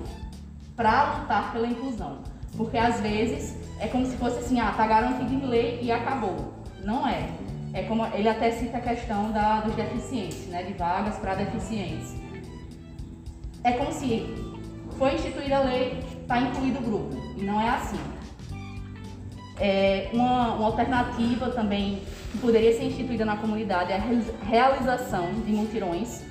para 0.75 1.19
lutar 1.19 1.51
pela 1.51 1.67
inclusão. 1.67 2.19
Porque 2.55 2.77
às 2.77 2.99
vezes 2.99 3.57
é 3.79 3.87
como 3.87 4.05
se 4.05 4.17
fosse 4.17 4.39
assim, 4.39 4.59
ah, 4.59 4.73
tá 4.75 4.85
garantido 4.85 5.33
em 5.33 5.45
lei 5.45 5.79
e 5.81 5.91
acabou. 5.91 6.53
Não 6.83 7.07
é. 7.07 7.29
É 7.73 7.83
como 7.83 8.05
ele 8.07 8.27
até 8.27 8.51
cita 8.51 8.77
a 8.77 8.81
questão 8.81 9.31
da, 9.31 9.61
dos 9.61 9.75
deficientes, 9.75 10.47
né, 10.47 10.63
de 10.63 10.73
vagas 10.73 11.17
para 11.17 11.35
deficientes. 11.35 12.15
É 13.63 13.73
como 13.73 13.91
se 13.91 14.25
foi 14.97 15.13
instituída 15.15 15.57
a 15.57 15.63
lei, 15.63 15.99
está 16.21 16.39
incluído 16.41 16.79
o 16.79 16.81
grupo. 16.81 17.15
E 17.37 17.43
não 17.43 17.61
é 17.61 17.69
assim. 17.69 17.99
É 19.59 20.09
uma, 20.13 20.53
uma 20.53 20.65
alternativa 20.67 21.49
também 21.49 22.01
que 22.31 22.37
poderia 22.37 22.71
ser 22.73 22.85
instituída 22.85 23.25
na 23.25 23.37
comunidade 23.37 23.91
é 23.91 23.97
a 23.97 24.45
realização 24.45 25.33
de 25.45 25.51
mutirões 25.51 26.23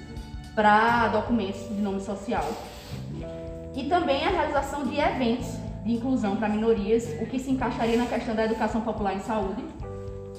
para 0.54 1.08
documentos 1.08 1.68
de 1.68 1.80
nome 1.80 2.00
social. 2.00 2.44
E 3.76 3.84
também 3.84 4.24
a 4.24 4.30
realização 4.30 4.84
de 4.84 4.98
eventos 4.98 5.56
de 5.84 5.92
inclusão 5.92 6.36
para 6.36 6.48
minorias, 6.48 7.14
o 7.20 7.26
que 7.26 7.38
se 7.38 7.50
encaixaria 7.50 7.96
na 7.96 8.06
questão 8.06 8.34
da 8.34 8.44
educação 8.44 8.80
popular 8.80 9.14
em 9.14 9.20
saúde, 9.20 9.64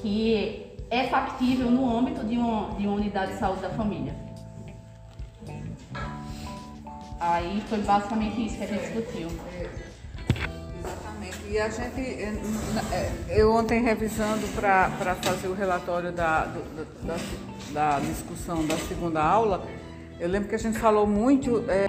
que 0.01 0.68
é 0.89 1.07
factível 1.07 1.69
no 1.69 1.97
âmbito 1.97 2.25
de 2.25 2.37
uma, 2.37 2.75
de 2.75 2.87
uma 2.87 2.95
unidade 2.95 3.33
de 3.33 3.39
saúde 3.39 3.61
da 3.61 3.69
família. 3.69 4.13
Aí 7.19 7.61
foi 7.67 7.79
basicamente 7.79 8.45
isso 8.45 8.57
que 8.57 8.63
a 8.63 8.67
gente 8.67 8.81
discutiu. 8.81 9.27
Exatamente. 10.79 11.37
E 11.49 11.59
a 11.59 11.69
gente, 11.69 11.99
eh, 11.99 12.33
eh, 12.93 13.11
eu 13.29 13.51
ontem 13.53 13.83
revisando 13.83 14.47
para 14.55 15.15
fazer 15.21 15.49
o 15.49 15.53
relatório 15.53 16.11
da, 16.11 16.45
da, 16.45 17.17
da, 17.71 17.99
discussão 17.99 18.65
da 18.65 18.77
segunda 18.77 19.21
aula, 19.21 19.67
eu 20.19 20.29
lembro 20.29 20.47
que 20.47 20.55
a 20.55 20.59
gente 20.59 20.79
falou 20.79 21.05
muito. 21.05 21.65
É, 21.69 21.87